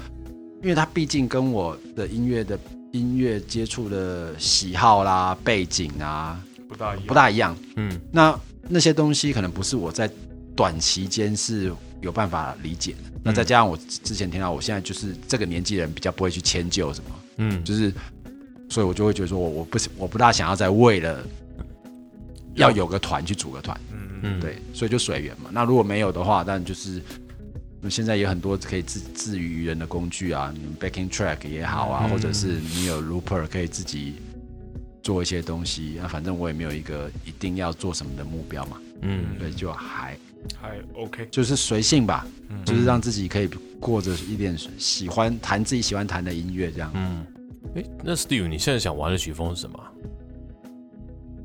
[0.63, 2.57] 因为它毕竟跟我的音乐的
[2.93, 7.57] 音乐接触的喜好啦、背景啊不大一样，不大一样。
[7.75, 8.01] 嗯。
[8.11, 8.39] 那
[8.69, 10.09] 那些东西可能不是我在
[10.55, 13.11] 短期间是有办法理解的。
[13.23, 17.93] 那再加上我之前听到，我现在就是这个年纪人比较不会去迁就什么，嗯，就是，
[18.69, 21.25] 所以我就会觉得说我我不是我不大想要再为了
[22.55, 25.49] 要有个团去组个团，嗯，嗯，对，所以就随缘嘛。
[25.51, 27.01] 那如果没有的话，但就是
[27.89, 32.09] 现在有很多可以自自娱于人的工具啊，你 backing track 也好啊，嗯。
[32.09, 34.15] 或者是你有 looper 可以自己
[35.07, 35.95] 做一些东西。
[36.01, 40.17] 那反正我也没有一个一定要做什么的目标嘛，嗯对，就还
[40.59, 43.47] 还 OK，就是随性吧，嗯就是让自己可以
[43.79, 46.91] 过着一点喜欢弹自己喜欢弹的音乐这样。
[46.93, 47.25] 嗯，
[47.75, 49.79] 哎，那 Steve，你现在想玩的曲风是什么？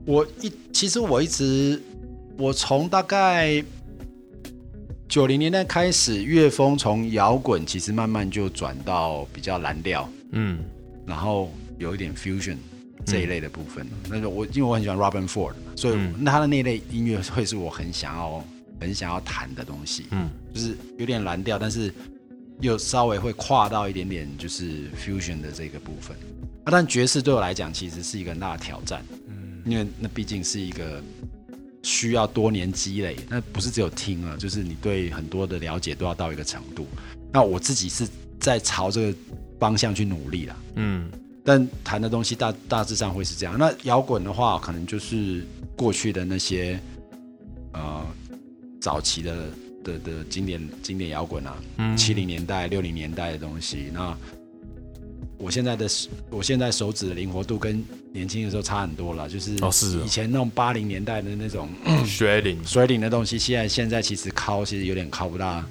[0.05, 1.81] 我一其实我一直，
[2.37, 3.63] 我从大概
[5.09, 10.59] 九零年代开始，乐风从摇滚其实慢慢就转到比较蓝调，嗯
[11.07, 12.57] 然后有一点 fusion
[13.05, 13.87] 这一类的部分。
[14.09, 18.45] 那个我因为我很喜欢 Robin Ford，嘛所以嗯那他的那类音乐会是我很想要
[18.81, 21.93] 很想要弹的东西，嗯就是有点蓝调，但是
[22.61, 26.17] 又稍微会跨到一点点就是 fusion 的这个部分。
[26.65, 29.05] 啊，但爵士对我来讲其实是一个很大的挑战。
[29.29, 31.01] 嗯因为那毕竟是一个
[31.85, 36.87] 需要多年积累，那不是只有听啊，就是你对很多的了解都要到一个程度。
[37.33, 38.09] 那我自己是
[38.41, 39.19] 在朝这个
[39.61, 41.09] 方向去努力啦，嗯
[41.45, 43.57] 但谈的东西大大致上会是这样。
[43.59, 45.45] 那摇滚的话，可能就是
[45.77, 46.79] 过去的那些
[47.73, 48.07] 呃
[48.81, 49.51] 早期的
[49.83, 53.91] 的的经典经典摇滚啊，嗯，七零年代、六零年代的东西。
[53.93, 54.17] 那
[55.39, 55.89] 我现在的
[56.31, 61.69] 我现在手指的灵活度跟年轻的时候差很多了，就是哦是哦以前那种八零年代的那种
[62.05, 65.67] shredding，水领的东西，现在现在其实敲其实有点敲不大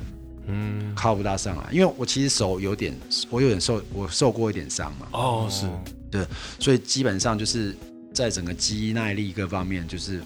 [0.51, 2.93] 嗯，靠不大上来，因为我其实手有点
[3.29, 5.65] 我有点受我受过一点伤嘛，哦是。
[6.11, 6.25] 对，
[6.59, 7.75] 所以基本上就是
[8.13, 10.21] 在整个肌耐力各方面，就是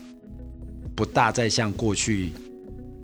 [0.95, 2.31] 不大再像过去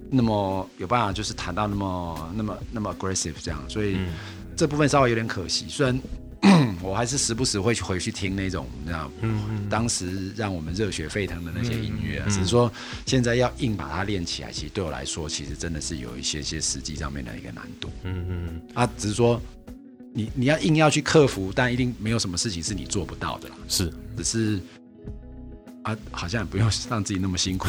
[0.09, 4.07] 那么有办法，就是弹到那么那么那么 aggressive 这样，所以嗯。
[4.53, 5.65] 这部分稍微有点可惜。
[5.69, 5.97] 虽然
[6.81, 12.71] 我还是时不时会回去听那种，你知道，嗯当时让我们热血沸腾的那些音乐啊，嗯只是说
[13.05, 18.89] 现在要硬把它练起来，其实对我来说，其实真的是有一些些实际上面的一个难度嗯嗯啊。
[18.97, 19.39] 只是说
[20.13, 23.55] 你你要硬要去克服，但一定没有什么事情是你做不到的啦。
[23.67, 24.59] 是，只是
[25.83, 27.67] 啊，好像也不用让自己那么辛苦。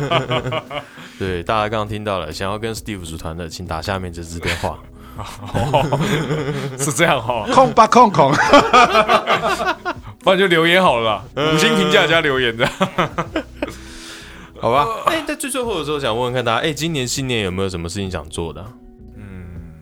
[1.18, 4.78] 对，大家刚刚听到了，想要跟 Steve 组团的，请打下面这支电话。
[6.78, 8.32] 是这样哈，空吧空空，
[10.20, 12.66] 不然就留言好了啦，五星评价加留言的。
[14.60, 18.64] 好吧，哎、在最最后的时候，想问问看大家，哎、今年新年有没有什么事情想做的
[19.16, 19.72] 嗯？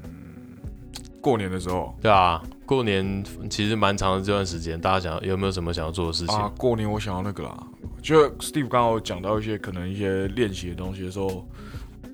[1.21, 1.93] 过年的时候。
[2.01, 6.37] 对啊，过年其实蛮长的这段时间，大家想有没有什么想要做的事情？
[6.39, 7.57] 啊，过年我想要那个啦，
[8.01, 11.45] 就 Steve 刚好讲到一些可能一些练习的东西的时候，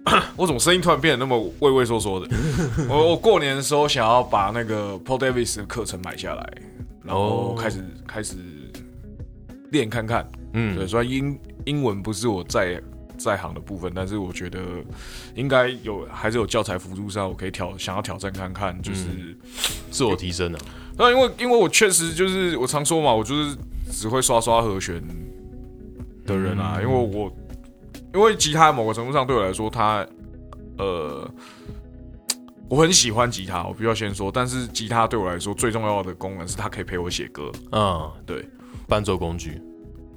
[0.36, 2.28] 我怎么声音突然变得那么畏畏缩缩的？
[2.88, 6.52] 我我过年的时候想要把那个 Paul Davis 的课程买下来，
[7.02, 8.36] 然后哦开始、开始
[9.70, 10.28] 练看看。
[10.52, 12.80] 嗯，对，虽然英英文不是我在
[13.16, 14.60] 在行的部分，但是我觉得
[15.34, 19.06] 应该有还是有教材辅助上，我可以挑想要挑战看看，就是。
[19.90, 20.58] 自我提升啊。
[20.96, 23.56] 那因为因为我确实就是我常说嘛，我就是
[23.90, 25.02] 只会刷刷和弦
[26.26, 27.32] 的人啊，嗯因为我
[28.14, 30.06] 因为吉他某个程度上对我来说，它
[30.78, 31.28] 呃，
[32.68, 38.48] 我很喜欢吉他，我必须要先说，但是吉他对我来说最重要的功能是它可以陪我写歌，嗯，对，
[38.88, 39.60] 伴奏工具。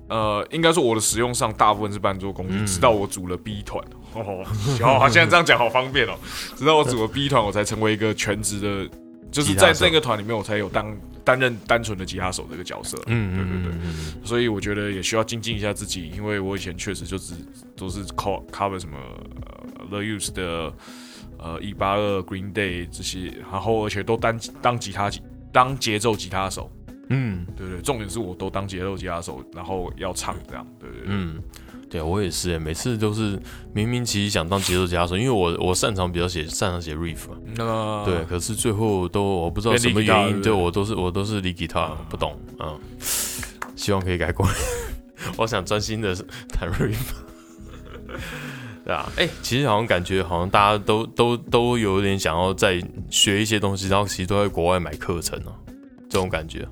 [0.09, 3.83] 呃，应该说我的使用上大部分是伴奏工具，嗯直到我组了 B 团，
[4.13, 4.45] 哦，
[4.79, 6.13] 好，现在这样讲好方便哦，
[6.55, 8.89] 直到我组了 B 团，我才成为一个全职的。
[9.31, 12.97] 就是在这个团里面，我才有当担任单纯的吉他手这个角色。
[13.07, 14.27] 嗯对对对。
[14.27, 17.33] 所以我觉得也需要精进一下自己，因为我以前确实就只
[17.75, 18.97] 都是 co cover 什么、
[19.79, 20.73] 呃、The Use 的
[21.37, 25.11] 呃一八二 Green Day 这些，然后而且都当当吉他
[25.51, 26.71] 当节奏吉他手，
[27.09, 27.45] 嗯。
[27.55, 31.41] 对对，重点是我都当节奏吉他手，然后要唱这样，对对对，嗯，
[31.89, 33.39] 对我也是，每次都是
[33.73, 42.79] 明明其实想当节奏吉他手，因为我我擅长比较写擅长写 riff 嘛，那对，可是最后都我不知道什么原因，对我都是我都是 lead guitar，不懂，嗯，
[43.75, 44.53] 希望可以改过来。
[45.37, 46.13] 我想专心的
[46.49, 46.97] 弹 riff。
[48.83, 55.51] 对啊，哎、其实好像感觉好像大家都都都有点想要再学一些东西，然后其实都在国外买课程哦、
[56.09, 56.67] 这种感觉。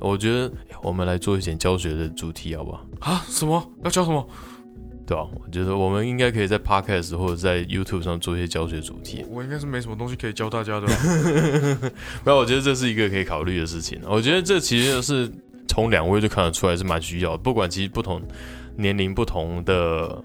[0.00, 2.84] 我觉得哎我们来做一点教学的主题好不好？
[3.00, 4.28] 啊什么要教什么？
[5.04, 9.24] 对吧、我觉得我们应该可以在 podcast 或者在 YouTube 上做一些教学主题。
[9.28, 10.94] 我应该是没什么东西可以教大家的吧。
[12.24, 14.00] 没有，我觉得这是一个可以考虑的事情。
[14.06, 15.30] 我觉得这其实是
[15.66, 18.22] 从两位就看得出来是蛮需要的，不管其实不同
[18.76, 20.22] 年龄、不同的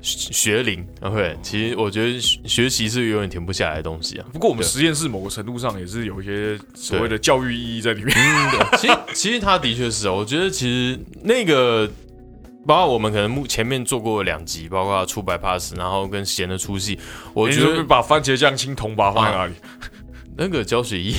[0.00, 4.26] 学学龄，OK，其实我觉得学学习是永远停不下来的东西啊。
[4.32, 8.14] 不过我们对实验室某个程度上也是有一些所谓的教育意义在里面。
[8.16, 11.90] 嗯，对，其实其实他的确是啊，我觉得其实那个
[12.66, 16.98] 包括我们可能目前面做过两集，包括出白 pass，然后跟闲的出戏，
[17.32, 19.54] 我觉得是把番茄酱青铜把它放在哪里？
[20.36, 21.14] 那个胶水一，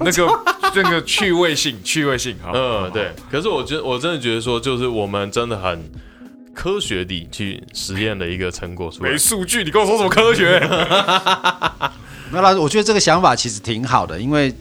[0.00, 0.44] 那个
[0.76, 3.10] 那个趣味性，趣味性，好，嗯，对。
[3.28, 5.82] 可是我觉得我真的觉得说，就是我们真的很
[6.54, 9.18] 科学地去实验的一个成果出来没。
[9.18, 10.60] 数据，你跟我说什么科学？
[12.30, 14.54] 那老师，我觉得这个想法其实挺好的，因为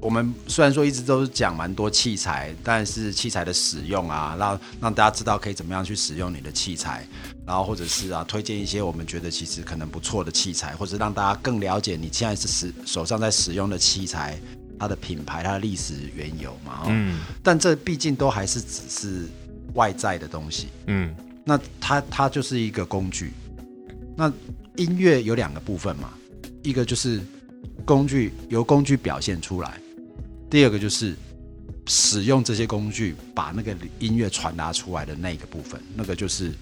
[0.00, 7.06] 我们虽然说一直都是讲蛮多器材，但是器材的使用啊，让让大家知道可以怎么样去使用你的器材，
[7.46, 14.38] 然后或者是啊推荐一些我们觉得其实可能不错的器材，或者让大家更了解你现在是使手上在使用的器材，
[14.78, 16.82] 它的品牌、它的历史缘由嘛。
[16.82, 19.26] 哦、嗯但这毕竟都还是只是
[19.74, 23.32] 外在的东西，嗯那它它就是一个工具。
[24.14, 24.32] 那
[24.76, 26.12] 音乐有两个部分嘛，
[26.62, 27.20] 一个就是
[27.84, 29.80] 工具由工具表现出来，
[30.48, 31.14] 第二个就是
[31.86, 36.52] 使用这些工具把那个音乐传达出来的那个部分，那个就是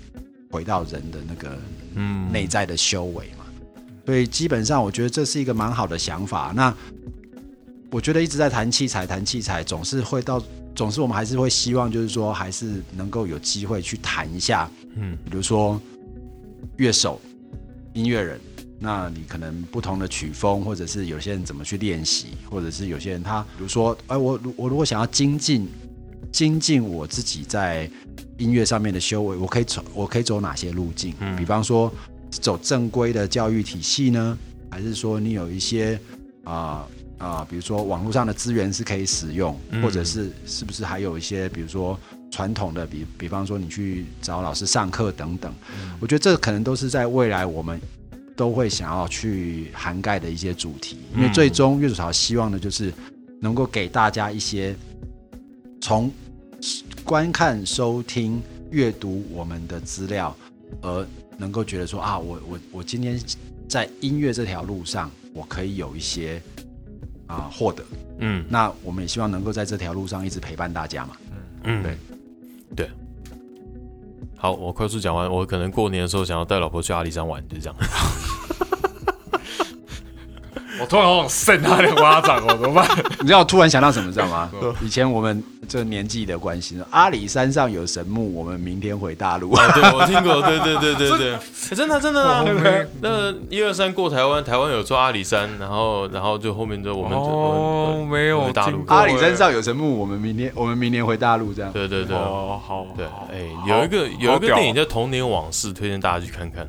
[0.51, 1.59] 回到人的那个
[1.95, 3.45] 嗯内在的修为嘛。
[4.07, 6.53] 所以基本上，我觉得这是一个蛮好的想法。
[6.55, 6.75] 那
[7.91, 10.43] 我觉得一直在谈器材，谈器材总是会到，
[10.75, 15.81] 总是我们还是会希望，就是说还是能够有机会去谈一下，嗯比如说
[16.77, 17.21] 乐手、
[17.95, 18.39] 音乐人，
[18.79, 25.69] 那你可能不同的曲风，或者是有些人怎么去练习，或者是有些人他，比如说，哎，我我如果想要精进
[26.33, 27.89] 精进我自己在
[28.37, 31.15] 音乐上面的修为，我可以走我可以走哪些路径？
[31.21, 31.37] 嗯。
[31.37, 31.93] 比方说
[32.31, 34.37] 走正规的教育体系呢，
[34.71, 35.99] 还是说你有一些
[36.43, 39.83] 啊啊、比如说网络上的资源是可以使用，嗯。
[39.83, 41.99] 或者是是不是还有一些，比如说
[42.31, 45.55] 传统的，比比方说你去找老师上课等等，
[46.01, 47.81] 我觉得这可能都是在未来我们
[48.37, 52.93] 都会想要去涵盖的一些主题，因为最终乐手潮希望的就是
[53.41, 54.75] 能够给大家一些
[55.81, 56.11] 从
[57.05, 60.37] 观看、收听、阅读我们的资料，
[60.81, 61.07] 而
[61.39, 63.21] 能够觉得说啊，我我我今天
[63.69, 66.43] 在音乐这条路上，我可以有一些
[67.27, 67.85] 啊获得。
[68.19, 71.17] 嗯那我们也希望能够在这条路上一直陪伴大家嘛。
[71.65, 71.97] 嗯，对
[72.75, 72.91] 对。
[74.45, 75.27] 好，我快速讲完。
[75.27, 77.75] 我可能过年的时候想要带老婆去阿里山玩，就这样。
[80.81, 82.89] 我突然好想扇他两巴掌哦，怎么办？
[83.21, 84.51] 你知道我突然想到什么，知道吗？
[84.83, 89.53] 以前我们这年纪的关系，阿里山上有神木，我们明天回大陆。
[89.53, 91.41] 哦，对，我听过，对对对对对，欸
[91.75, 92.45] 真的真的啊！
[93.01, 101.73] 那一二三过台湾，台湾有做阿里山，然后然后就后面就我们就哦，没有回大陆听阿里山上有神木，我们明天我们明年回大陆这样。
[101.73, 106.67] 对对对哦，好，对，哎，好有一个有一个电影叫《童年往事》，推荐大家去看看。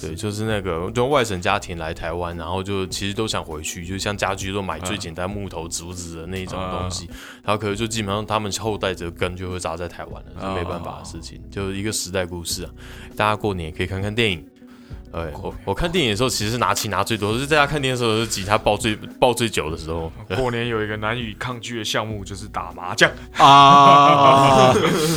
[0.00, 7.06] 对，就是那个就外省家庭来台湾，然后就其实都想回去，就像家居都买最简单木头、竹子的那一种东西，
[7.42, 12.70] 然后可能就基本上他们后代这个根就会扎在台湾了，是没办法的事情，就是一个时代故事啊。
[13.16, 14.44] 大家过年也可以看看电影。
[15.12, 20.12] 哎，我我看电影的时候，其实是拿琴拿最多，就是在家看电视的时候，是吉他抱最抱最久的时候。
[20.36, 24.72] 过年有一个难以抗拒的项目就是打麻将，啊，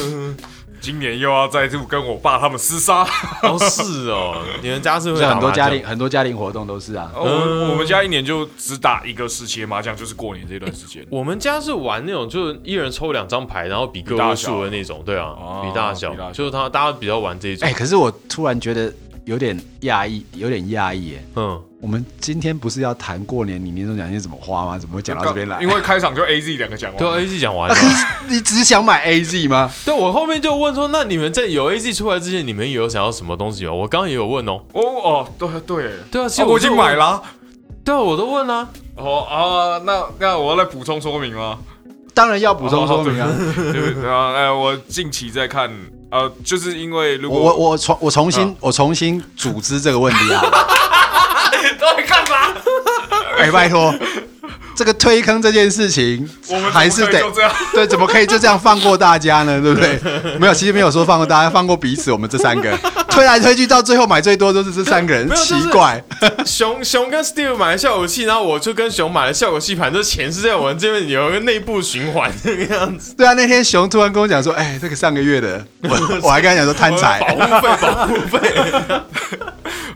[0.84, 3.08] 今年又要再度跟我爸他们厮杀。
[3.42, 7.10] 哦，是哦，你们家是不是很多家庭很多家庭活动都是啊。
[7.16, 11.02] 我们我们家一年就只打一个时期的麻将，就是过年这段时间。
[11.10, 17.72] 我们家是玩那种，就是一人抽两张牌，然后比个位数的那种，对啊，哦比大小比大，小就是他大家比较玩这一种哎、。
[17.72, 18.94] 可是我突然觉得
[19.26, 21.26] 有点讶异，有点讶异耶。
[21.36, 24.78] 嗯，我们今天不是要谈过年你年终奖金怎么花吗？
[24.78, 25.62] 怎么会讲到这边来？
[25.62, 27.88] 因为开场就 A Z 两个讲完，对啊，A Z 讲完啊，了可。
[27.88, 29.72] 是你只是想买 AZ 吗？
[29.86, 33.74] 对，我后面就问说，那你们在有 A Z 出来之前，你们有想要什么东西吗？
[33.74, 34.62] 我刚刚也有问哦。
[34.74, 37.24] 哦哦，对对，对啊，其实哦我已经就买了啊。
[37.86, 38.68] 对啊，我都问啦。
[38.96, 41.60] 哦啊，那那我要来补充说明吗？
[42.14, 43.28] 当然要补充说明啊！
[43.56, 45.68] 对对啊，哎，我近期在看，
[46.14, 50.42] 呃，就是因为如我果我我重我重新、嗯我重新组织这个问题啊！
[51.80, 52.54] 到底干嘛？
[53.40, 53.92] 哎、拜托，
[54.76, 57.22] 这个推坑这件事情，我们还是得。
[57.74, 59.62] 对，怎么可以就这样放过大家呢？
[59.62, 60.00] 对不对？
[60.40, 62.12] 没有，其实没有说放过大家，放过彼此。
[62.12, 62.78] 我们这三个
[63.10, 66.04] 推来推去，到最后买最多都是这三个人，奇怪。
[66.46, 73.14] 熊熊跟 Steve 买了效果器，然后我就跟熊买了效果器盘，这钱是在我们这边有一个内部循环这个样子。
[73.16, 77.20] 对啊，那天熊突然跟我讲说：“哎、这个上个月的，我我还跟他讲说贪保财。
[77.20, 78.40] 护费，保护费。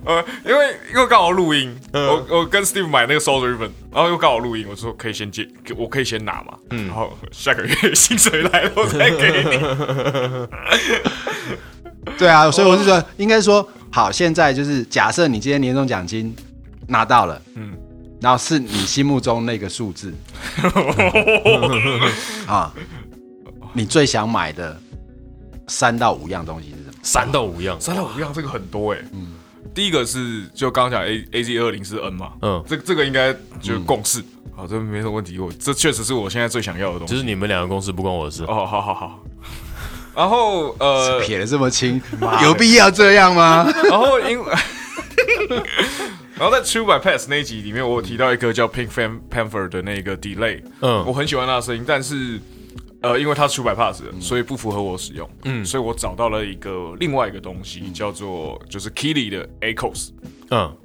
[0.07, 2.07] 呃，因为因为刚好录音，嗯。
[2.07, 6.87] 我我跟 Steve 买那个收 ribbon，然后又刚好录音，我说可以先借，我可以先拿嘛，嗯。
[6.87, 9.59] 然后下个月薪水来了我再给你。
[12.17, 16.33] ”对啊，所以我是说，应该说，好，现在就是假设你今天年终奖金
[16.87, 17.71] 拿到了，嗯。
[17.73, 17.77] 嗯，
[18.21, 20.13] 然后是你心目中那个数字
[22.47, 22.73] 啊，
[23.73, 24.75] 你最想买的
[25.67, 26.93] 三到五样东西是什么？
[27.03, 29.33] 三到五样，三到五样这个很多哎、嗯，
[29.77, 34.23] 第一个是就刚刚讲 A A Z 二零是 N 嘛，嗯，这这个应该就是共识，
[34.55, 35.37] 好、这没什么问题。
[35.37, 37.13] 我这确实是我现在最想要的东西。
[37.13, 38.43] 就是你们两个公司不关我的事。
[38.45, 39.23] 哦，好好好。
[40.15, 42.01] 然后呃，撇的这么清，
[42.41, 43.71] 有必要这样吗？
[43.87, 44.51] 然后因为
[46.33, 52.41] 然后在 True by Pass 那一集里面，我有提到一个叫 Pink Fan Panther 的那个 delay，嗯我嗯很喜欢他的声音，但是
[53.01, 55.29] 呃，因为它出百 pass，所以不符合我使用。
[55.43, 60.09] 嗯，所以我找到了一个另外一个东西，叫做就是 Killy 的 Echoes，
[60.49, 60.75] 嗯，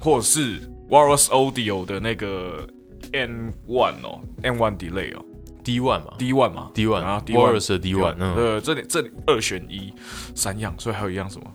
[0.00, 2.66] 或是 Warros Audio 的那个
[3.12, 5.24] N One 哦，N One Delay 哦
[5.62, 8.16] ，D One 嘛，D One 嘛，D One 啊，Warros 的 D One。
[8.18, 9.92] 呃，这里这里二选一，
[10.34, 11.50] 三样，所以还有一样什么？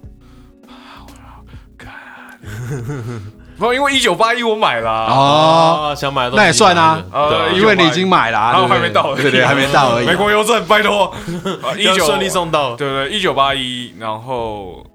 [3.57, 7.03] 不，因为一九八一我买了、哦，啊，想买那也算啊。
[7.11, 10.11] 呃对，因为你已经买了啊，然后还没到对对，还没到而已啊。
[10.11, 11.13] 美国邮政，拜托，
[11.77, 12.75] 一九要顺利送到。
[12.75, 14.85] 对对，一九八一，然后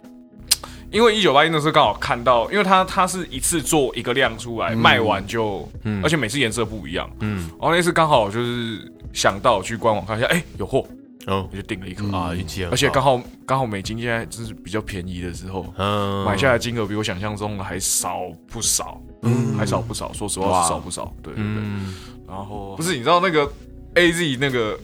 [0.90, 6.02] 因为一九八一那时候刚好看到，因为它它是一次做一个量出来，卖完就，嗯。
[6.04, 10.84] 而且每次颜色不一样，嗯，然后那次刚好就是想到去官网看一下，哎，有货，
[11.26, 15.66] 哦我就订了一颗，啊，运气很好，而且刚好刚好美金现在就是比较便宜的时候。
[15.76, 20.12] 嗯买下来金额比我想象中的还少不少，嗯，还少不少。
[20.12, 21.44] 说实话少不少，对对对。
[21.44, 21.94] 嗯，
[22.26, 23.50] 然后不是你知道那个
[23.94, 24.78] A Z 那个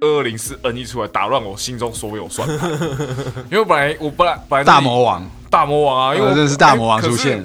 [0.00, 2.70] 二二零四 N 一出来，打乱我心中所有算盘。
[3.50, 7.44] 因为我本来我本来本来大魔王，大魔王啊，因为我真的是大魔王出现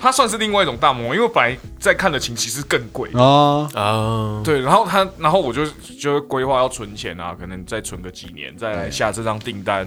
[0.00, 3.10] 他算是另外一种大魔王，因为我本来在看的琴其实更贵。
[3.12, 3.68] 啊。
[3.74, 5.66] 啊，对，然后他，然后我就
[6.00, 9.86] 就规划要存钱啊，可能再存个几年，再来下这张订单。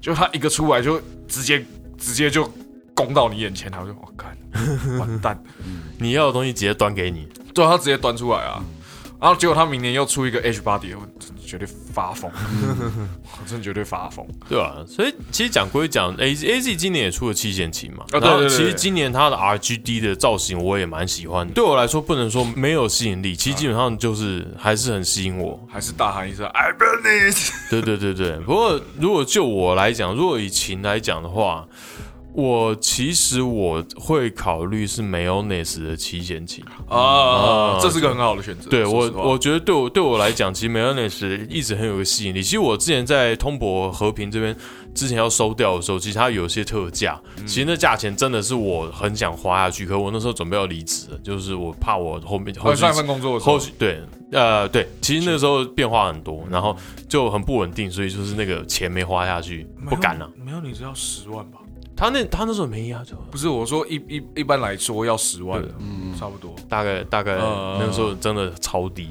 [0.00, 1.64] 就他一个出来就直接
[1.96, 2.48] 直接就
[2.94, 4.36] 攻到你眼前，他就我干，
[4.98, 5.42] 完蛋，
[5.98, 8.62] 你要的东西直接端给你，对啊，他直接端出来啊。
[9.20, 12.30] 然后结果他明年又出一个 H 八 D，我真的绝对发疯，
[13.40, 14.26] 我真的绝对发疯。
[14.48, 14.76] 对吧？
[14.86, 25.58] 所以其实讲归讲，A A Z 今年也出了七弦琴嘛，啊对然后对对对其实今年它的 R G D 的造型我也蛮喜欢的，对我来说不能说没有吸引力，其实基本上就是还是很吸引我。
[25.68, 31.66] 还是大喊一声 I burn it，对对对对，不过如果就我来讲，如果以琴来讲的话，
[32.36, 36.62] 我其实我会考虑是 Mayonnaise 的七弦琴。
[36.86, 38.68] 啊，这是个很好的选择。
[38.68, 42.42] 对我我觉得对我对我来讲，其实 Mayonnaise 一直很有个吸引力。
[42.42, 44.54] 其实我之前在通博和平这边
[44.94, 56.76] 之前要收掉的时候，其实它有些特价，嗯其实那价钱真的是我很想花下去，可我那时候准备要离职了，就是我怕我后面后续后上一份工作的时候后续对呃对，其实那时候变化很多，然后
[57.08, 61.60] 就很不稳定，所以就是那个钱没花下去，不敢了、没有，你只要十万吧？
[61.96, 66.54] 他那他那时候没压就不是我说一一一般来说要十万的，嗯，差不多。
[66.68, 69.08] 大概大概呃那个时候真的超低。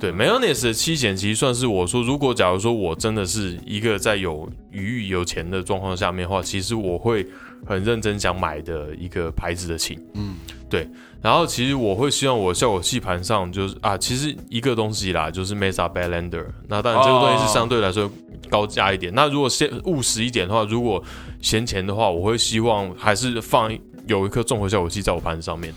[0.00, 7.24] 对 Mayonnaise 的七险其实算是我说，如果假如说我真的是一个在有余裕、有钱的状况下面的话，其实我会
[7.64, 10.00] 很认真想买的一个牌子的琴。
[10.14, 10.36] 嗯，
[10.68, 10.88] 对。
[11.22, 16.44] 然后其实我会希望我效果器盘上就是啊，其实一个东西啦，就是 Mesa Belander。
[16.68, 18.10] 那当然这个东西是相对来说
[18.50, 19.12] 高价一点。
[19.14, 21.02] 那如果先务实一点的话，如果
[21.40, 23.72] 闲钱的话，我会希望还是放
[24.08, 25.72] 有一颗综合效果器在我盘上面。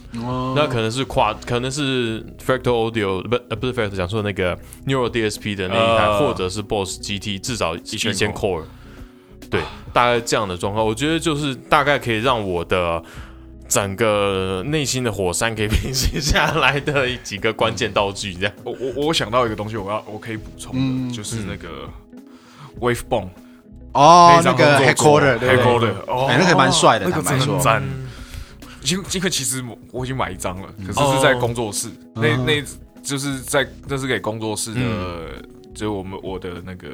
[0.56, 8.64] 那可能是跨，可能是 Fractal Audio 不呃不是 Fractal 讲说那个 Neural DSP 的那一台，呃或者是 Boss GT 至少一千千 core，
[9.52, 9.62] 对，
[9.94, 13.02] 大概这样的状况，我觉得就是大概可以让我的
[13.68, 18.54] 整个内心的火山可以平息下来的几个关键道具，这样。
[18.64, 21.90] 我我我想到一个东西，我要我可以补充嗯，就是那个
[22.80, 23.32] Wave b o m e
[23.94, 27.84] 哦，那个 headquarter 对 headquarter，哦哎，那个蛮帅的，那个坦白真的很，赞。
[28.84, 32.46] 因因为其实我我已经买一张了，可是是在工作室，那嗯。
[32.46, 32.64] 那
[33.02, 35.50] 就是在这是给工作室的，嗯。
[35.74, 36.88] 就是我们我的那个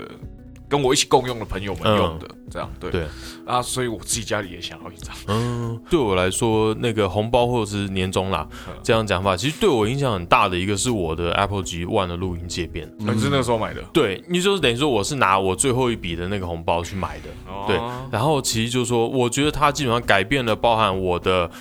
[0.71, 3.05] 跟我一起共用的朋友们用的，这样对对
[3.45, 5.13] 啊，所以我自己家里也想要一张。
[5.27, 8.47] 嗯，对我来说，那个红包或者是年终啦，
[8.81, 12.89] 这样讲法，其实对我影响很大的一个是我的 Apple G One 的录音界面。
[12.97, 13.81] 你是那个时候买的？
[13.91, 17.23] 对，你就是等于说我是拿我最后一笔的那个红包去买的。
[17.67, 21.51] 对哦，然后其实就是说，我觉得它基本上改变了包含我的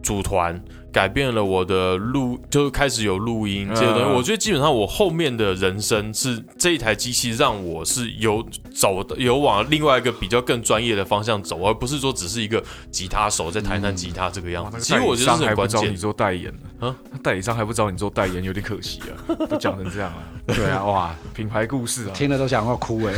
[0.00, 0.62] 组团，
[0.94, 4.02] 改变了我的录，就是开始有录音这些东西。
[4.04, 12.62] 嗯我觉得基本上我后面的人生是这一台机器让我是有走的，有往另外一个比较更专业的方向走，而不是说只是一个
[12.92, 14.78] 吉他手在弹弹吉他这个样子。
[14.78, 15.96] 其实我觉得是很关键还不找你。
[15.96, 16.88] 做代言呢，啊？
[16.88, 23.14] 啊，代理商还不找你做代言，有点可惜啊， 都讲成这样啊，对啊，哇，品牌故事啊，听了都想要哭哎，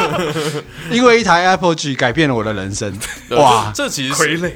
[0.90, 2.92] 因为一台 Apple G 改变了我的人生，
[3.30, 4.52] 哇，这这其实是傀儡，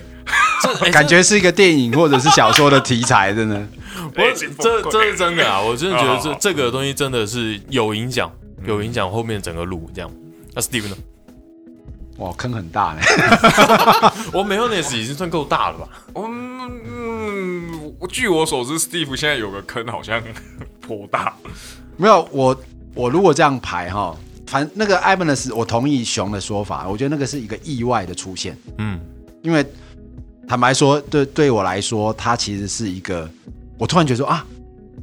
[0.93, 3.67] 感觉是一个电影或者是小说的题材，真的。
[4.17, 4.23] 我
[4.59, 5.61] 这这是真的啊！
[5.61, 8.31] 我真的觉得这哦这个东西真的是有影响，
[8.67, 10.11] 有影响后面整个路这样。
[10.55, 10.97] 那 Steve 呢？
[12.19, 13.01] 哇，坑很大呢。
[14.33, 15.89] 我 Mayonnaise 已经算够大了吧？
[16.15, 20.23] 嗯，我据我所知，Steve 现在有个坑好像
[20.81, 21.35] 颇大。
[21.97, 22.57] 没有我，
[22.95, 24.17] 我如果这样排哈，
[24.47, 29.01] 反那个 Ibanez，我同意熊的说法，我觉得那个是一个意外的出现，嗯
[29.43, 29.65] 因为
[30.47, 33.29] 坦白说，对对我来说，它其实是一个，
[33.79, 34.45] 我突然觉得说啊，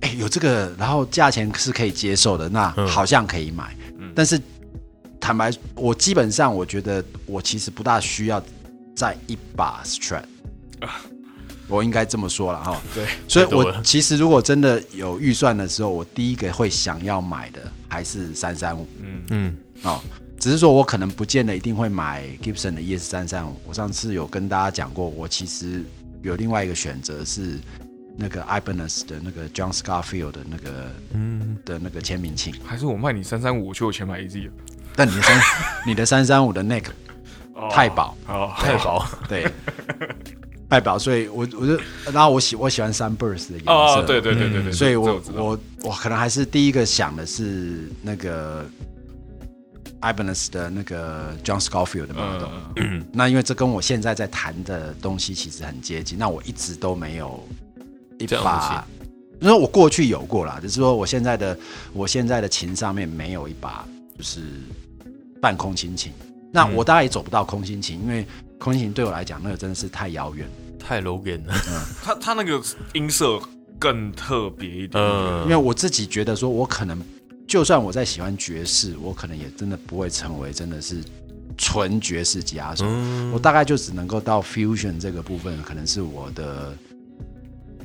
[0.02, 2.88] 哎、有这个，然后价钱是可以接受的，那嗯。
[2.88, 3.76] 好像可以买，
[4.16, 4.40] 但是
[5.20, 8.42] 坦白，我基本上我觉得我其实不大需要
[8.96, 10.24] 再一把 Strat。
[11.68, 18.86] 我应该这么说了哈，对，所以我其实如果真的有预算的时候，我第一个会想要买的还是三三五。
[19.02, 19.24] 嗯。
[19.30, 19.58] 嗯。
[19.84, 20.02] 哦，
[20.42, 23.56] 只是说我可能不见得一定会买 Gibson 的 ES 三三五。
[23.68, 25.84] 我上次有跟大家讲过，我其实
[26.24, 27.60] 有另外一个选择是
[28.18, 34.52] 那个 Ibanez 的那个 John Scarfield 的那个嗯，的那个签名琴，还是我卖你三三五，我就有钱买 AZ 了。
[34.96, 35.42] 但你的三
[35.86, 36.86] 你的三三五的 neck
[37.54, 37.70] 哦。
[37.72, 39.06] 太薄，哦，太薄。
[39.30, 39.48] 对，
[40.68, 41.80] 太薄，所以我我就
[42.12, 48.66] 然后我喜我喜欢 Sunburst 的颜色，哦，对对对对对，所以我我我可能还是第一个想的是那个
[50.02, 52.50] Ibanez 的那个 John Scofield 的 model。
[52.76, 57.48] 嗯 那因为这跟我现在在谈的东西其实很接近，那我一直都没有
[58.20, 58.86] 一把，
[59.40, 61.58] 因为我过去有过啦，就是说我现在的
[61.94, 63.88] 我现在的琴上面没有一把
[64.18, 64.42] 就是
[65.42, 66.12] 半空心琴。
[66.52, 68.26] 那嗯我大概也走不到空心琴，因为
[68.60, 70.48] 空心琴对我来讲，那个真的是太遥远。
[70.80, 71.54] 太 logan 了。
[72.04, 72.62] 他他那个
[72.94, 73.40] 音色
[73.80, 74.92] 更特别一点。
[75.04, 77.00] 嗯，因为我自己觉得说，我可能
[77.48, 81.04] 就算我在喜欢爵士，我可能也真的不会成为真的是
[81.58, 82.86] 纯爵士吉他手。
[82.88, 86.74] 嗯我大概就只能够到 fusion 这个部分，可能是我的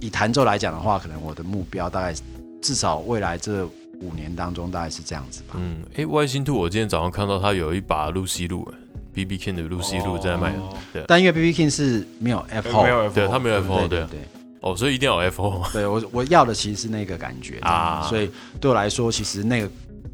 [0.00, 2.14] 以弹奏来讲的话，可能我的目标大概
[2.62, 3.66] 至少未来这
[4.00, 5.54] 五年当中大概是这样子吧。
[5.56, 8.68] 嗯，哎外星兔，我今天早上看到他有一把露西路
[9.12, 10.52] ，B B King 的露西路在卖。
[10.52, 10.72] 哦
[11.06, 14.20] 但因为 B B King 是没有 F 没有对他没有对，对
[14.60, 15.62] 哦，所以一定要有 F O。
[15.72, 18.30] 对，我我要的其实是那个感觉啊啊，所以
[18.60, 19.70] 对我来说，其实那个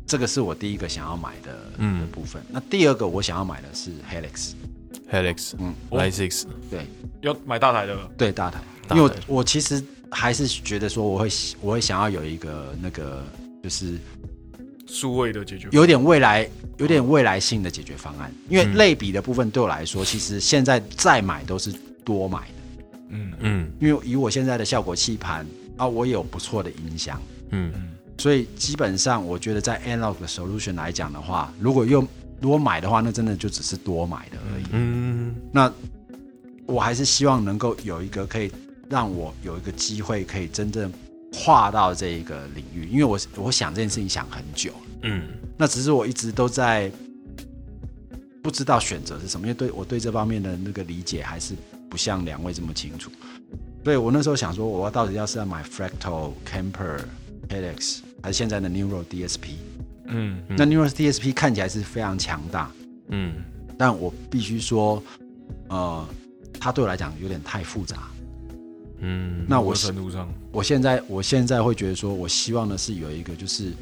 [0.07, 2.01] 这个是我第一个想要买的嗯。
[2.01, 2.43] 的部分。
[2.51, 5.99] 那第二个我想要买的是 Helix，Helix，嗯嗯。
[5.99, 6.87] l i Six，对。
[7.21, 8.11] 要买大台的了。
[8.19, 8.97] 对大台，大台。
[8.97, 11.29] 因为我我其实还是觉得说我会
[11.61, 13.25] 我会想要有一个那个
[13.63, 13.97] 就是
[14.89, 16.47] 数位的解决有点未来
[16.79, 18.75] 有点未来性的解决方案，因为嗯。
[18.75, 21.73] 类比的部分对我来说，其实现在再买都是
[22.05, 22.62] 多买的，
[23.13, 23.33] 嗯。
[23.39, 23.71] 嗯。
[23.81, 27.23] 因为以我现在的效果器盘啊，我也有不错的音响。
[27.51, 27.73] 嗯。
[28.19, 32.07] 所以基本上，我觉得在 analog 的 solution 来讲的话，如果用
[32.41, 34.65] 如果买的话，那真的就只是多买的而已。
[34.73, 35.35] 嗯。
[35.53, 35.73] 那
[36.67, 38.51] 我还是希望能够有一个可以
[38.89, 40.93] 让我有一个机会，可以真正
[41.33, 44.71] 跨到这一个领域，因为我我想这件事情想很久。
[44.71, 45.29] 了，嗯。
[45.57, 46.91] 那只是我一直都在
[48.43, 51.55] 不知道选择是什么，因为对我对这方面的那个理解还是
[51.93, 53.11] 不像两位这么清楚。
[53.85, 56.99] 所以我那时候想说，我要到底要是要买 Fractal、Camper、
[57.51, 59.57] Helix，还是现在的 Neural DSP？
[60.07, 62.73] 嗯那 Neural DSP 看起来是非常强大，
[63.09, 63.35] 嗯
[63.77, 65.03] 但我必须说，
[65.69, 66.09] 呃，
[66.59, 68.09] 它对我来讲有点太复杂。
[69.01, 73.73] 嗯，那我程度上，我现在我现在会觉得说，我希望的是有一个就是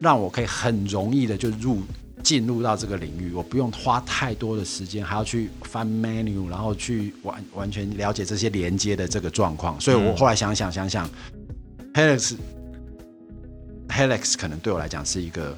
[0.00, 1.82] 让我可以很容易的就入
[2.22, 9.80] 进入到这个领域，我不用花太多的时间，还要去翻 menu，然后去完完全了解这些连接的这个状况。
[9.80, 11.10] 所以我后来想想想想
[11.94, 12.36] ，Helix
[13.88, 15.56] Helix 可能对我来讲是一个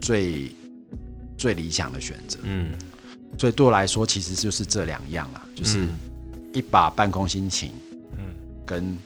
[0.00, 0.52] 最
[1.38, 2.38] 最理想的选择。
[2.42, 2.72] 嗯
[3.38, 5.88] 所以对我来说，其实就是这两样啦，就是嗯
[6.54, 7.70] 一把半空心琴，
[8.18, 8.96] 嗯跟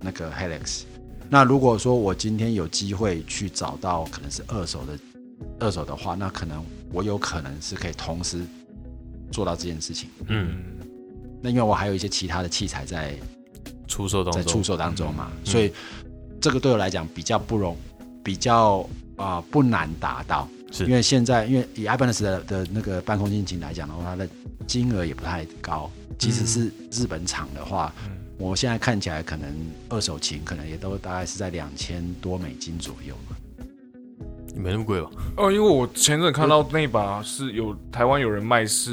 [0.00, 0.82] 那个 Helix。
[1.28, 4.98] 那如果说我今天有机会去找到可能是二手的
[5.60, 8.44] 二手的话，那可能我有可能是可以同时
[9.30, 10.08] 做到这件事情。
[10.28, 10.62] 嗯，
[11.42, 13.14] 那因为我还有一些其他的器材在
[13.86, 14.42] 出售当中。
[14.42, 15.72] 在出售当中嘛，嗯所以
[16.40, 17.76] 这个对我来讲比较不容，
[18.22, 20.48] 比较啊、不难达到。
[20.72, 20.84] 是。
[20.84, 24.28] 因为现在因为以 Ibanez 的的那个半空心琴来讲的话，它的
[24.66, 28.18] 金额也不太高，即使是日本厂的话，嗯。
[28.36, 29.48] 我现在看起来可能
[29.88, 33.36] 二手琴可能也都大概是在两千多美金左右嘛。
[34.54, 35.10] 没那么贵吧？
[35.36, 38.92] 哦，因为我前阵看到那把是有台湾有人卖是，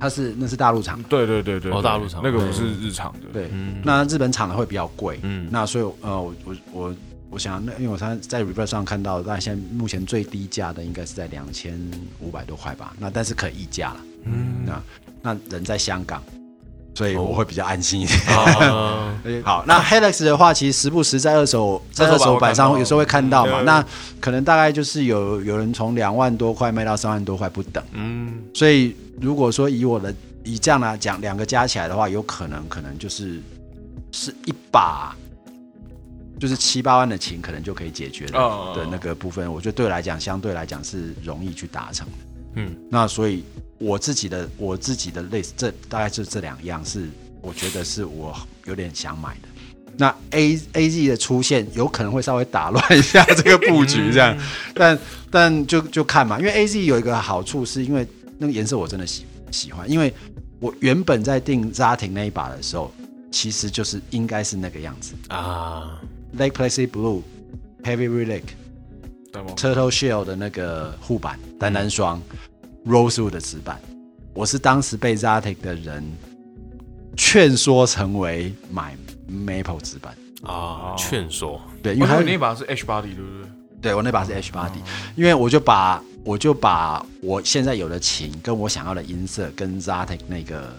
[0.00, 2.20] 它是那是大陆厂，对对对对，哦大陆厂。
[2.24, 3.80] 那个不是日常的，对，嗯。
[3.84, 5.48] 那日本厂的会比较贵，嗯。
[5.50, 6.94] 那所以呃，我我我
[7.30, 11.78] 我想，那因为我在在 Reverse 上看到，但现在目前最低价的应该是在两千
[12.20, 14.00] 五百多块吧，那但是可以议价了。
[14.24, 14.64] 嗯。
[14.64, 14.82] 那
[15.20, 16.22] 那人在香港，
[16.98, 18.18] 所以我会比较安心一点。
[18.36, 19.14] 啊，
[19.44, 23.84] 好，那 Helix 的话，其实时不时在二手在二手版上有时候会看到嘛，对那
[24.20, 30.12] 可能大概就是有有人从两万多块卖到三万多块不等，嗯，所以如果说以我的
[30.42, 33.40] 以这样来讲，两个加起来的话，有可能可能就是
[34.10, 35.14] 是一把。
[36.40, 42.12] 就是七八万的琴，可能就可以解决的哦的那个部分，我觉得对我来讲，相对来讲是容易去达成的。
[42.54, 43.42] 嗯，那所以
[43.78, 47.08] 我自己的我自己的类似，这大概就这两样是
[47.40, 48.36] 我觉得是我
[48.66, 49.48] 有点想买的。
[49.96, 54.36] 那 A A Z 的出现有可能会稍微打乱一下这个布局，这样，
[54.74, 54.98] 但
[55.30, 58.06] 但就就看嘛，因为 A Z 有一个好处是因为
[58.38, 60.14] 那个颜色我真的喜喜欢，因为
[60.60, 62.92] 我原本在定扎廷那一把的时候，
[63.32, 65.14] 其实就是应该是那个样子。
[65.28, 66.00] 啊
[66.38, 67.22] ，，Lake Placid Blue
[67.82, 72.22] Heavy Relic？Turtle Shell 的那个护板单单双
[72.88, 73.78] ，Rosewood 的纸板，
[74.32, 76.02] 我是当时被 Zatic 的人
[77.16, 78.96] 劝说成为买
[79.30, 83.48] Maple 纸板，啊，劝说，对，因为它因为那把是 H 八 D 对不对？
[83.80, 84.80] 对我那把是 H 八 D，
[85.14, 90.74] 因为我就把我就把我现在有的琴跟我想要的音色跟 Zatic 那个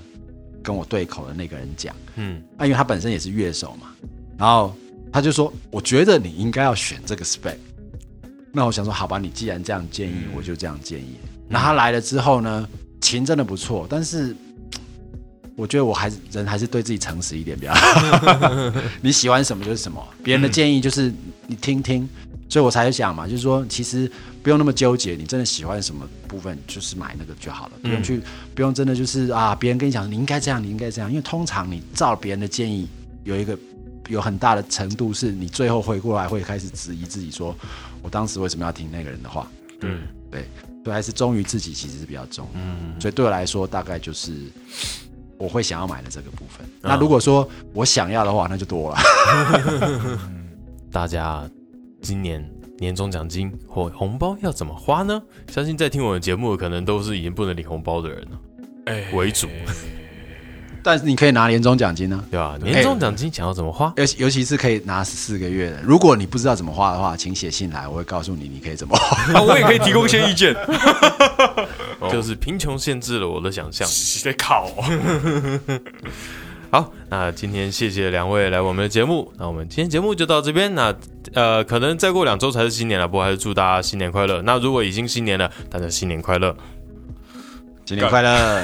[0.61, 3.87] 跟我对口的那个人讲，嗯，啊，因为他本身也是乐手嘛，
[4.37, 4.75] 然后
[5.13, 7.55] 他就说，我觉得你应该要选这个 spec。
[8.51, 11.15] 那我想说，好吧，你既然这样建议，我就这样建议。
[11.49, 12.67] 那他来了之后呢，
[13.01, 14.35] 琴真的不错，但是
[15.55, 18.01] 我觉得我还是人还是对自己诚实一点比较好。
[19.01, 21.11] 你喜欢什么就是什么，别人的建议就是
[21.47, 22.07] 你听听。
[22.51, 24.11] 所以我才想嘛，就是说，其实
[24.41, 28.19] 不用那么纠结，你真的喜欢什么部分，就是买那个就好了，不用去，
[28.55, 32.87] 不用真的就是啊，别人跟你讲你应该这样，你应该这样，因为通常你照别人的建议，
[33.23, 33.55] 有一个
[34.07, 37.55] 有很大的程度是你最后回过来会开始质疑自己说，
[38.01, 39.47] 我当时为什么要听那个人的话？
[39.81, 40.01] 嗯，
[40.31, 40.49] 对，
[40.89, 42.47] 对，还是忠于自己其实是比较重。
[42.55, 44.33] 嗯，所以对我来说，大概就是
[45.37, 46.67] 我会想要买的这个部分。
[46.81, 48.97] 那如果说我想要的话，那就多了。
[50.91, 51.49] 大家
[52.01, 52.43] 今年
[52.79, 55.21] 年终奖金或红包要怎么花呢？
[55.49, 58.39] 相信在听我的节目的可能都是已经不能领红包的人了
[58.85, 59.47] 哎为主，
[60.89, 62.57] 但是你可以拿年终奖金呢，对吧？
[62.63, 63.93] 年终奖金想要怎么花？
[63.95, 65.79] 尤其尤其是可以拿十四个月的。
[65.83, 69.39] 如果你不知道怎么花的话，请写信来，我会告诉你你可以怎么花。
[69.39, 70.55] 啊， 我也可以提供一些意见。
[72.11, 73.87] 就是贫穷限制了我的想象。
[74.23, 75.79] 在考哦，
[76.71, 80.73] 好，那今天谢谢两位来我们的节目，那我们今天节目就到这边。
[80.73, 80.91] 那
[81.33, 84.41] 呃，可能再过两周才是新年了，不过还是祝大家新年快乐。
[84.41, 86.55] 那如果已经新年了，大家新年快乐，
[87.89, 88.63] 新年快乐，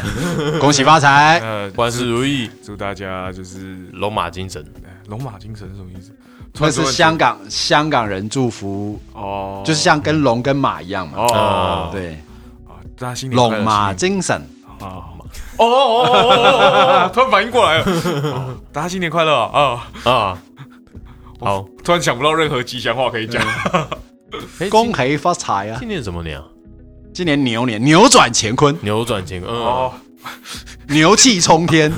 [0.60, 1.39] 恭喜发财！
[1.43, 4.64] 呃，万事如意，祝大家就是龙马精神。
[5.07, 6.11] 龙马精神是什么意思？
[6.60, 11.18] 那是香港香港人祝福，哦，就是像跟龙跟马一样嘛。
[11.18, 12.22] 哦，对，
[12.68, 14.39] 啊，大家新年龙马精神。
[14.80, 15.10] 啊！
[15.57, 17.10] 哦哦！
[17.11, 17.84] 突然反应过来了，
[18.31, 19.89] 哦大家新年快乐啊！
[20.03, 20.38] 啊啊，
[21.39, 23.43] 好，突然想不到任何吉祥话可以讲。
[24.60, 25.77] 哎恭喜发财啊！
[25.80, 26.45] 今年怎么年啊？
[27.16, 29.94] 今年牛年，扭转乾坤，扭转乾坤，嗯，哦，
[30.90, 31.90] 牛气冲天，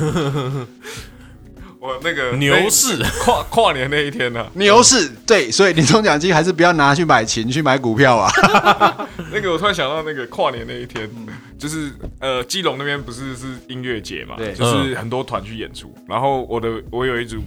[1.82, 8.32] 我那个牛市，跨跨年那一天呢，牛市对，所以年终奖金还是不要拿去买琴，去买股票啊。
[9.34, 11.10] 那个我突然想到那个跨年那一天，
[11.58, 14.54] 就是呃，基隆那边不是是音乐节嘛，对。
[14.54, 17.38] 就是很多团去演出，然后我的我有一组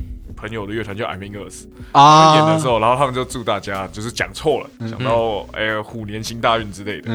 [0.41, 2.35] 朋友的乐团叫 I Mean Us，啊。
[2.37, 7.13] 演的时候，然后他们就祝大家就是讲错了，讲到哎、虎年行大运之类的，